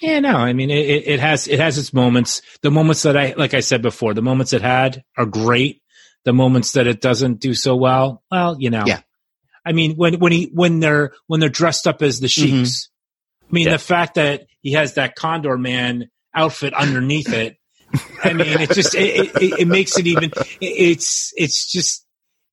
Yeah, 0.00 0.20
no, 0.20 0.36
I 0.36 0.52
mean 0.52 0.70
it, 0.70 0.74
it 1.08 1.20
has 1.20 1.48
it 1.48 1.58
has 1.58 1.78
its 1.78 1.92
moments. 1.94 2.42
The 2.62 2.70
moments 2.70 3.02
that 3.02 3.16
I 3.16 3.34
like 3.36 3.54
I 3.54 3.60
said 3.60 3.80
before, 3.82 4.12
the 4.14 4.22
moments 4.22 4.52
it 4.52 4.62
had 4.62 5.02
are 5.16 5.24
great. 5.26 5.80
The 6.24 6.32
moments 6.34 6.72
that 6.72 6.86
it 6.86 7.00
doesn't 7.00 7.40
do 7.40 7.54
so 7.54 7.76
well, 7.76 8.22
well, 8.30 8.56
you 8.58 8.68
know. 8.70 8.84
Yeah. 8.86 9.00
I 9.64 9.72
mean 9.72 9.96
when 9.96 10.18
when 10.18 10.32
he 10.32 10.50
when 10.52 10.80
they're 10.80 11.12
when 11.28 11.40
they're 11.40 11.48
dressed 11.48 11.86
up 11.86 12.02
as 12.02 12.20
the 12.20 12.26
Mm-hmm. 12.26 12.62
sheiks. 12.64 12.90
I 13.48 13.52
mean 13.52 13.66
Yeah. 13.66 13.72
the 13.72 13.78
fact 13.78 14.16
that 14.16 14.46
he 14.60 14.72
has 14.72 14.94
that 14.94 15.14
Condor 15.16 15.56
Man 15.56 16.10
outfit 16.34 16.74
underneath 16.74 17.32
it. 17.32 17.56
I 18.22 18.34
mean 18.34 18.60
it 18.60 18.72
just 18.72 18.94
it, 18.94 19.30
it, 19.40 19.60
it 19.60 19.68
makes 19.68 19.96
it 19.98 20.06
even 20.06 20.30
it's 20.60 21.32
it's 21.36 21.70
just 21.72 22.04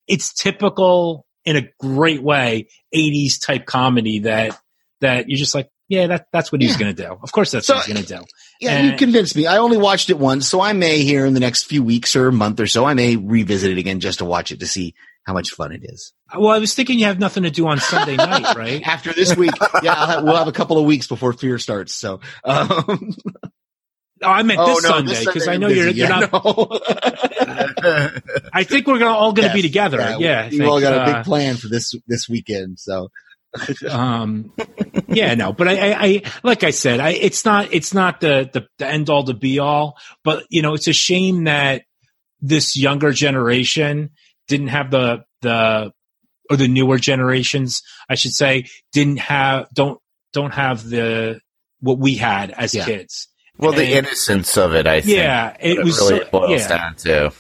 it's 0.08 0.34
typical 0.34 1.26
in 1.44 1.58
a 1.58 1.68
great 1.80 2.24
way 2.24 2.68
80s 2.96 3.46
type 3.46 3.66
comedy 3.66 4.20
that 4.20 4.58
that 5.02 5.28
you're 5.28 5.38
just 5.40 5.54
like 5.56 5.70
yeah 5.90 6.08
that 6.08 6.28
that's 6.32 6.52
what 6.52 6.62
he's 6.62 6.72
Yeah. 6.72 6.80
going 6.80 6.96
to 6.96 7.04
do 7.04 7.18
of 7.22 7.32
course 7.32 7.52
that's 7.52 7.68
So- 7.68 7.76
what 7.76 7.86
he's 7.86 7.94
going 7.94 8.06
to 8.06 8.16
do 8.18 8.22
yeah, 8.62 8.82
you 8.84 8.90
And- 8.92 9.00
convinced 9.00 9.36
me. 9.36 9.46
I 9.46 9.58
only 9.58 9.76
watched 9.78 10.10
it 10.10 10.18
once, 10.18 10.48
so 10.48 10.62
I 10.62 10.72
may 10.72 11.00
here 11.04 11.26
in 11.26 11.34
the 11.34 11.42
next 11.42 11.64
few 11.64 11.84
weeks 11.84 12.16
or 12.16 12.32
month 12.32 12.62
or 12.62 12.68
so, 12.68 12.86
I 12.86 12.94
may 12.94 13.18
revisit 13.18 13.72
it 13.72 13.78
again 13.78 14.00
just 14.00 14.20
to 14.20 14.26
watch 14.26 14.54
it 14.54 14.62
to 14.62 14.68
see 14.68 14.94
how 15.26 15.34
much 15.34 15.50
fun 15.50 15.74
it 15.74 15.82
is. 15.84 16.14
well 16.38 16.52
i 16.52 16.60
was 16.60 16.74
thinking 16.74 16.98
you 17.00 17.06
have 17.06 17.20
nothing 17.20 17.44
to 17.44 17.50
do 17.52 17.68
on 17.68 17.80
sunday 17.80 18.16
night 18.16 18.56
right 18.56 18.82
After 18.88 19.12
this 19.14 19.36
week, 19.36 19.52
yeah, 19.82 19.94
I'll 19.94 20.08
have, 20.08 20.24
we'll 20.24 20.36
have 20.38 20.48
a 20.48 20.52
couple 20.54 20.78
of 20.78 20.86
weeks 20.86 21.08
before 21.08 21.34
Fear 21.34 21.60
starts. 21.60 21.94
So, 21.96 22.22
um, 22.46 22.70
oh 24.22 24.28
i 24.30 24.44
meant 24.44 24.60
this 24.66 24.84
no, 24.84 24.90
sunday 24.90 25.20
because 25.26 25.48
i 25.50 25.58
know 25.58 25.68
you're, 25.68 25.88
busy. 25.88 26.00
you're 26.00 26.10
Yeah, 26.10 26.20
not 26.20 26.32
no. 26.46 26.80
i 28.54 28.64
think 28.64 28.88
we're 28.88 29.00
gonna, 29.00 29.12
all 29.12 29.34
going 29.34 29.48
to 29.50 29.54
be 29.54 29.62
together 29.62 29.98
yeah, 30.20 30.44
I 30.46 30.50
we 30.50 30.64
all 30.66 30.80
got 30.80 30.94
a 30.94 31.02
uh, 31.02 31.14
big 31.18 31.26
plan 31.26 31.56
for 31.58 31.68
this 31.68 31.94
this 32.08 32.30
weekend. 32.30 32.80
So, 32.80 33.10
um 33.90 34.52
yeah 35.08 35.36
no 35.36 35.54
but 35.54 35.68
I, 35.68 35.74
I 35.92 35.96
i 36.06 36.22
like 36.44 36.64
i 36.64 36.72
said 36.72 37.00
i 37.00 37.10
it's 37.12 37.46
not 37.46 37.74
it's 37.74 37.94
not 37.94 38.20
the 38.22 38.50
the, 38.52 38.68
the 38.80 38.88
end 38.88 39.10
all 39.10 39.24
to 39.26 39.34
be 39.34 39.60
all 39.60 39.98
but 40.24 40.44
you 40.50 40.62
know 40.62 40.74
it's 40.74 40.88
a 40.88 40.94
shame 40.94 41.44
that 41.46 41.84
this 42.42 42.76
younger 42.76 43.12
generation 43.12 44.10
didn't 44.48 44.68
have 44.70 44.90
the 44.92 45.24
the 45.42 45.92
or 46.50 46.58
the 46.58 46.68
newer 46.68 46.98
generations 46.98 47.82
i 48.10 48.16
should 48.16 48.34
say 48.34 48.66
didn't 48.92 49.20
have 49.20 49.68
don't 49.74 50.00
don't 50.34 50.54
have 50.54 50.84
the 50.90 51.40
what 51.80 52.00
we 52.00 52.16
had 52.16 52.50
as 52.52 52.74
Yeah. 52.74 52.86
kids 52.86 53.28
well, 53.60 53.72
the 53.72 53.86
innocence 53.86 54.58
of 54.58 54.74
it, 54.74 54.88
I 54.88 55.02
think. 55.02 55.16
yeah 55.16 55.56
it 55.60 55.84
was 55.84 56.00
really 56.00 56.24
so- 56.24 56.30
boils 56.32 56.62
yeah 56.62 56.68
down 56.68 56.96
to. 56.96 57.32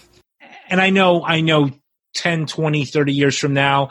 and 0.69 0.79
I 0.79 0.91
know, 0.91 1.25
I 1.25 1.41
know 1.41 1.71
10, 2.13 2.45
20, 2.45 2.85
30 2.85 3.13
years 3.13 3.35
from 3.37 3.53
now, 3.55 3.89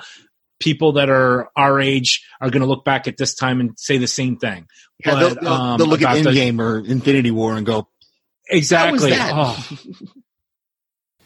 people 0.62 0.92
that 0.92 1.10
are 1.10 1.50
our 1.56 1.80
age 1.80 2.24
are 2.40 2.48
going 2.50 2.60
to 2.62 2.66
look 2.66 2.84
back 2.84 3.08
at 3.08 3.16
this 3.16 3.34
time 3.34 3.60
and 3.60 3.78
say 3.78 3.98
the 3.98 4.06
same 4.06 4.36
thing. 4.38 4.66
yeah, 5.04 5.16
they'll, 5.16 5.34
But, 5.34 5.40
they'll, 5.42 5.52
um, 5.52 5.78
they'll 5.78 5.86
look 5.88 6.02
at 6.02 6.16
about 6.18 6.32
the- 6.32 6.38
Endgame 6.40 6.60
or 6.60 6.78
Infinity 6.78 7.30
War 7.32 7.54
and 7.56 7.66
go, 7.66 7.88
Exactly. 8.48 9.10
that? 9.10 9.32
Oh, 9.34 9.68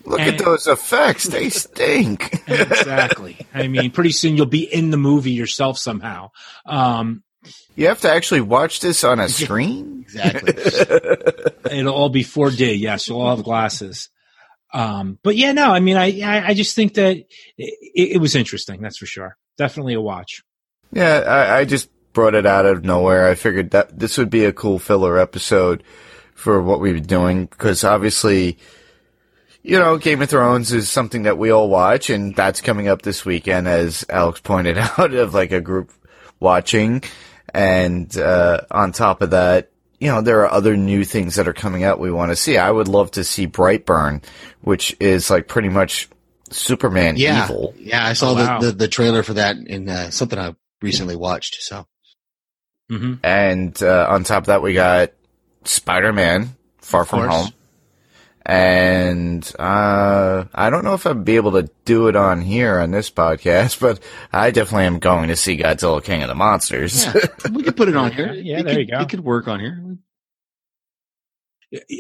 Look 0.04 0.20
And- 0.20 0.36
at 0.36 0.44
those 0.44 0.68
effects; 0.68 1.24
they 1.24 1.50
stink. 1.50 2.32
exactly. 2.46 3.36
I 3.52 3.66
mean, 3.66 3.90
pretty 3.90 4.12
soon 4.12 4.36
you'll 4.36 4.46
be 4.46 4.62
in 4.62 4.90
the 4.90 4.96
movie 4.96 5.32
yourself 5.32 5.78
somehow. 5.78 6.30
Um, 6.64 7.24
you 7.74 7.88
have 7.88 8.00
to 8.02 8.10
actually 8.10 8.40
watch 8.42 8.78
this 8.78 9.02
on 9.02 9.18
a 9.18 9.28
screen. 9.28 10.02
exactly. 10.02 10.54
it'll 11.76 11.92
all 11.92 12.08
be 12.08 12.22
4D. 12.22 12.78
Yes, 12.78 13.08
you'll 13.08 13.20
all 13.20 13.34
have 13.34 13.44
glasses. 13.44 14.08
Um, 14.72 15.18
but 15.22 15.36
yeah, 15.36 15.52
no, 15.52 15.70
I 15.70 15.80
mean, 15.80 15.96
I, 15.96 16.20
I, 16.20 16.46
I 16.48 16.54
just 16.54 16.74
think 16.74 16.94
that 16.94 17.16
it, 17.16 17.28
it 17.94 18.20
was 18.20 18.34
interesting. 18.34 18.80
That's 18.80 18.98
for 18.98 19.06
sure. 19.06 19.36
Definitely 19.56 19.94
a 19.94 20.00
watch. 20.00 20.42
Yeah, 20.92 21.22
I, 21.26 21.58
I 21.58 21.64
just 21.64 21.88
brought 22.12 22.34
it 22.34 22.46
out 22.46 22.66
of 22.66 22.84
nowhere. 22.84 23.28
I 23.28 23.34
figured 23.34 23.70
that 23.70 23.98
this 23.98 24.18
would 24.18 24.30
be 24.30 24.44
a 24.44 24.52
cool 24.52 24.78
filler 24.78 25.18
episode 25.18 25.82
for 26.34 26.62
what 26.62 26.80
we 26.80 26.92
were 26.92 27.00
doing 27.00 27.46
because 27.46 27.84
obviously, 27.84 28.58
you 29.62 29.78
know, 29.78 29.98
Game 29.98 30.22
of 30.22 30.30
Thrones 30.30 30.72
is 30.72 30.88
something 30.88 31.24
that 31.24 31.38
we 31.38 31.50
all 31.50 31.68
watch, 31.68 32.10
and 32.10 32.34
that's 32.34 32.60
coming 32.60 32.88
up 32.88 33.02
this 33.02 33.24
weekend, 33.24 33.66
as 33.66 34.04
Alex 34.08 34.40
pointed 34.44 34.78
out, 34.78 35.12
of 35.14 35.34
like 35.34 35.52
a 35.52 35.60
group 35.60 35.92
watching. 36.40 37.02
And 37.54 38.14
uh, 38.16 38.62
on 38.70 38.92
top 38.92 39.22
of 39.22 39.30
that, 39.30 39.70
you 39.98 40.08
know, 40.08 40.20
there 40.20 40.40
are 40.40 40.50
other 40.52 40.76
new 40.76 41.04
things 41.04 41.34
that 41.36 41.48
are 41.48 41.52
coming 41.52 41.84
out 41.84 41.98
we 42.00 42.10
want 42.10 42.30
to 42.32 42.36
see. 42.36 42.58
I 42.58 42.70
would 42.70 42.88
love 42.88 43.10
to 43.12 43.24
see 43.24 43.46
Brightburn, 43.46 44.22
which 44.62 44.96
is 45.00 45.30
like 45.30 45.48
pretty 45.48 45.68
much 45.68 46.08
Superman 46.50 47.16
Yeah, 47.16 47.44
evil. 47.44 47.74
yeah. 47.78 48.06
I 48.06 48.12
saw 48.12 48.30
Oh, 48.30 48.34
wow. 48.34 48.60
the, 48.60 48.66
the 48.66 48.72
the 48.72 48.88
trailer 48.88 49.22
for 49.22 49.34
that 49.34 49.56
in 49.56 49.88
uh, 49.88 50.10
something 50.10 50.38
I 50.38 50.54
recently 50.82 51.16
watched. 51.16 51.56
So, 51.62 51.86
hmm 52.88 53.14
And 53.22 53.80
uh, 53.82 54.06
on 54.10 54.24
top 54.24 54.42
of 54.44 54.46
that, 54.46 54.62
we 54.62 54.74
got 54.74 55.12
Spider 55.64 56.12
Man 56.12 56.56
Far 56.78 57.02
Of 57.02 57.08
From 57.08 57.20
course. 57.22 57.34
Home. 57.34 57.52
And 58.48 59.44
uh, 59.58 60.44
I 60.54 60.70
don't 60.70 60.84
know 60.84 60.94
if 60.94 61.04
I'd 61.04 61.24
be 61.24 61.34
able 61.34 61.50
to 61.60 61.68
do 61.84 62.06
it 62.06 62.14
on 62.14 62.40
here 62.40 62.78
on 62.78 62.92
this 62.92 63.10
podcast, 63.10 63.80
but 63.80 63.98
I 64.32 64.52
definitely 64.52 64.84
am 64.86 65.00
going 65.00 65.28
to 65.28 65.36
see 65.36 65.56
Godzilla 65.58 66.02
King 66.02 66.22
of 66.22 66.28
the 66.28 66.36
Monsters. 66.36 67.04
yeah, 67.06 67.12
we 67.52 67.64
could 67.64 67.76
put 67.76 67.88
it 67.88 67.96
on 67.96 68.12
here. 68.12 68.32
Yeah, 68.32 68.60
It 68.60 68.62
there 68.64 68.74
could- 68.76 68.80
you 68.80 68.86
go. 68.92 69.00
It 69.00 69.08
could 69.08 69.24
work 69.24 69.48
on 69.48 69.58
here. 69.58 69.82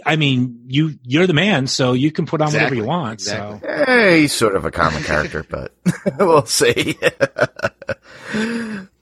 I 0.06 0.14
mean, 0.14 0.60
you, 0.68 0.92
you're 1.02 1.26
the 1.26 1.32
man, 1.34 1.66
so 1.66 1.92
you 1.92 2.12
can 2.12 2.24
put 2.24 2.40
on 2.40 2.52
whatever 2.52 2.76
you 2.76 2.84
want. 2.84 3.14
exactly. 3.14 3.58
So. 3.68 3.84
Hey, 3.84 4.20
he's 4.20 4.32
sort 4.32 4.54
of 4.54 4.64
a 4.64 4.70
common 4.70 5.02
character, 5.02 5.44
but 5.50 5.72
we'll 6.20 6.46
see. 6.46 6.96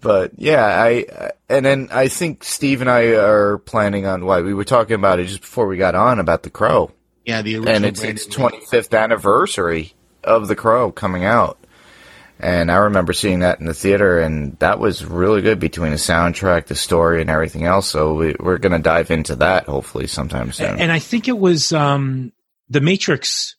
but 0.00 0.33
yeah, 0.38 0.64
I 0.64 1.30
and 1.50 1.66
then 1.66 1.88
I 1.92 2.09
think 2.09 2.42
Steve 2.44 2.80
and 2.80 2.90
I 2.90 3.09
are 3.09 3.59
planning 3.59 4.07
on 4.07 4.24
why 4.24 4.40
we 4.40 4.54
were 4.54 4.64
talking 4.64 4.94
about 4.94 5.20
it 5.20 5.26
just 5.26 5.42
before 5.42 5.66
we 5.66 5.76
got 5.76 5.94
on 5.94 6.18
about 6.18 6.42
the 6.44 6.50
Crow. 6.50 6.90
Yeah, 7.24 7.42
the 7.42 7.56
original 7.56 7.74
and 7.74 7.84
it's 7.87 8.02
its 8.02 8.26
25th 8.26 8.98
anniversary 8.98 9.94
of 10.22 10.48
The 10.48 10.56
Crow 10.56 10.92
coming 10.92 11.24
out. 11.24 11.58
And 12.40 12.70
I 12.70 12.76
remember 12.76 13.12
seeing 13.12 13.38
that 13.40 13.60
in 13.60 13.66
the 13.66 13.72
theater, 13.74 14.18
and 14.20 14.58
that 14.58 14.78
was 14.80 15.04
really 15.04 15.40
good 15.40 15.60
between 15.60 15.92
the 15.92 15.96
soundtrack, 15.96 16.66
the 16.66 16.74
story, 16.74 17.20
and 17.20 17.30
everything 17.30 17.64
else. 17.64 17.88
So 17.88 18.14
we, 18.14 18.34
we're 18.40 18.58
going 18.58 18.72
to 18.72 18.80
dive 18.80 19.10
into 19.12 19.37
that 19.37 19.66
hopefully 19.66 20.08
sometime 20.08 20.50
soon. 20.52 20.78
And 20.80 20.90
I 20.90 20.98
think 20.98 21.28
it 21.28 21.38
was 21.38 21.72
um, 21.72 22.32
the 22.68 22.80
Matrix 22.80 23.56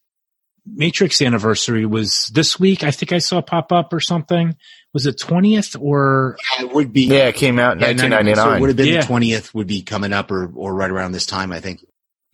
Matrix 0.68 1.22
anniversary 1.22 1.86
was 1.86 2.30
this 2.34 2.60
week. 2.60 2.84
I 2.84 2.92
think 2.92 3.12
I 3.14 3.20
saw 3.20 3.42
pop 3.42 3.72
up 3.72 3.94
or 3.94 4.00
something. 4.00 4.56
Was 4.94 5.06
it 5.06 5.20
twentieth 5.20 5.76
or 5.80 6.38
Yeah, 6.60 6.66
it 6.66 6.74
would 6.74 6.92
be. 6.92 7.04
yeah, 7.06 7.28
it 7.28 7.36
came 7.36 7.60
out 7.60 7.74
in 7.74 7.80
Yeah, 7.82 7.88
1999. 7.90 8.36
So 8.36 8.54
it 8.54 8.60
would 8.62 8.70
have 8.70 8.78
been 8.78 8.88
Yeah. 8.88 9.02
the 9.02 9.08
twentieth. 9.08 9.54
Would 9.54 9.68
be 9.68 9.84
coming 9.84 10.12
up, 10.12 10.32
or 10.32 10.52
or 10.54 10.74
right 10.74 10.90
around 10.90 11.12
this 11.14 11.26
time, 11.28 11.52
I 11.52 11.60
think. 11.60 11.80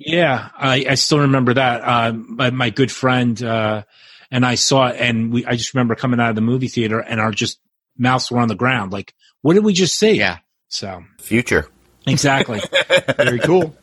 Yeah? 0.05 0.49
I, 0.57 0.85
I 0.89 0.95
still 0.95 1.19
remember 1.19 1.53
that. 1.53 1.81
Uh, 1.81 2.13
my, 2.13 2.49
my 2.51 2.69
good 2.69 2.91
friend 2.91 3.41
uh, 3.41 3.83
and 4.31 4.45
I 4.45 4.55
saw 4.55 4.87
it, 4.87 4.95
and 4.99 5.31
we. 5.31 5.45
I 5.45 5.55
just 5.55 5.73
remember 5.73 5.95
coming 5.95 6.19
out 6.19 6.29
of 6.29 6.35
the 6.35 6.41
movie 6.41 6.69
theater, 6.69 6.99
and 6.99 7.19
our 7.19 7.31
just 7.31 7.59
mouths 7.97 8.31
were 8.31 8.39
on 8.39 8.47
the 8.47 8.55
ground. 8.55 8.91
Like, 8.91 9.13
what 9.41 9.53
did 9.53 9.63
we 9.63 9.73
just 9.73 9.97
see? 9.99 10.13
Yeah. 10.13 10.39
So 10.69 11.03
Future. 11.19 11.67
exactly. 12.07 12.61
Very 13.17 13.39
cool. 13.39 13.75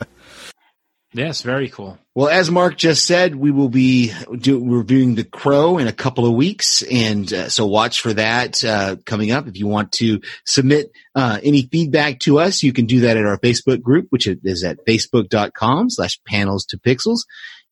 Yes, 1.12 1.42
very 1.42 1.68
cool. 1.68 1.98
Well, 2.14 2.28
as 2.28 2.50
Mark 2.50 2.76
just 2.76 3.04
said, 3.04 3.36
we 3.36 3.50
will 3.50 3.68
be 3.68 4.12
do, 4.38 4.62
reviewing 4.64 5.14
The 5.14 5.24
Crow 5.24 5.78
in 5.78 5.86
a 5.86 5.92
couple 5.92 6.26
of 6.26 6.34
weeks, 6.34 6.82
and 6.82 7.32
uh, 7.32 7.48
so 7.48 7.66
watch 7.66 8.00
for 8.00 8.12
that 8.14 8.64
uh, 8.64 8.96
coming 9.06 9.30
up. 9.30 9.46
If 9.46 9.56
you 9.56 9.66
want 9.68 9.92
to 9.92 10.20
submit 10.44 10.90
uh, 11.14 11.38
any 11.42 11.62
feedback 11.62 12.18
to 12.20 12.40
us, 12.40 12.62
you 12.62 12.72
can 12.72 12.86
do 12.86 13.00
that 13.00 13.16
at 13.16 13.24
our 13.24 13.38
Facebook 13.38 13.82
group, 13.82 14.08
which 14.10 14.26
is 14.26 14.64
at 14.64 14.84
facebook.com 14.84 15.90
slash 15.90 16.18
panels 16.26 16.64
to 16.66 16.78
pixels. 16.78 17.20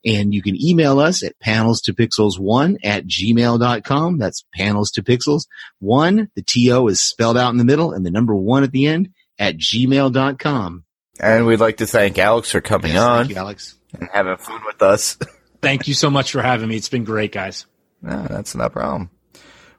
And 0.05 0.33
you 0.33 0.40
can 0.40 0.55
email 0.62 1.01
us 1.01 1.25
at 1.25 1.38
panels 1.40 1.81
to 1.83 1.92
pixels 1.92 2.38
one 2.38 2.79
at 2.85 3.07
gmail.com. 3.07 4.18
That's 4.18 4.44
panels 4.55 4.92
to 4.92 5.03
pixels 5.03 5.46
one. 5.81 6.31
The 6.37 6.42
TO 6.42 6.87
is 6.87 7.03
spelled 7.03 7.37
out 7.37 7.51
in 7.51 7.57
the 7.57 7.64
middle 7.64 7.92
and 7.92 8.07
the 8.07 8.12
number 8.12 8.35
one 8.35 8.62
at 8.62 8.70
the 8.70 8.87
end 8.87 9.11
at 9.38 9.57
gmail.com. 9.57 10.85
And 11.21 11.47
we'd 11.47 11.61
like 11.61 11.79
to 11.79 11.87
thank 11.87 12.19
Alex 12.19 12.51
for 12.53 12.61
coming 12.61 12.93
Yes, 12.93 13.03
on 13.03 13.19
Thank 13.25 13.31
you, 13.31 13.37
Alex. 13.37 13.75
and 13.99 14.09
having 14.13 14.37
fun 14.37 14.61
with 14.67 14.83
us. 14.83 15.17
Thank 15.63 15.89
you 15.89 15.95
so 15.95 16.11
much 16.11 16.31
for 16.33 16.43
having 16.43 16.69
me. 16.69 16.77
It's 16.77 16.89
been 16.91 17.05
great, 17.05 17.33
guys. 17.33 17.67
No, 18.03 18.27
that's 18.29 18.55
no 18.55 18.69
problem. 18.69 19.11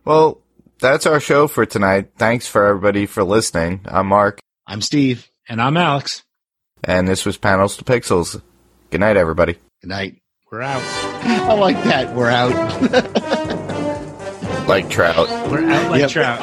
Well, 0.03 0.41
that's 0.79 1.05
our 1.05 1.19
show 1.19 1.47
for 1.47 1.65
tonight. 1.65 2.09
Thanks 2.17 2.47
for 2.47 2.65
everybody 2.65 3.05
for 3.05 3.23
listening. 3.23 3.81
I'm 3.85 4.07
Mark, 4.07 4.39
I'm 4.65 4.81
Steve. 4.81 5.29
And 5.47 5.61
I'm 5.61 5.77
Alex. 5.77 6.23
and 6.83 7.07
this 7.07 7.25
was 7.25 7.37
Panels 7.37 7.77
to 7.77 7.83
Pixels. 7.83 8.41
Good 8.89 8.99
night, 9.01 9.17
everybody. 9.17 9.53
Good 9.81 9.87
night. 9.89 10.17
We're 10.51 10.61
out. 10.61 10.81
I 10.83 11.53
like 11.53 11.81
that. 11.83 12.15
We're 12.15 12.29
out. 12.29 12.53
Like 14.67 14.89
trout. 14.89 15.29
We're 15.49 15.69
out 15.69 15.91
like 15.91 16.01
Yep. 16.01 16.09
trout. 16.11 16.39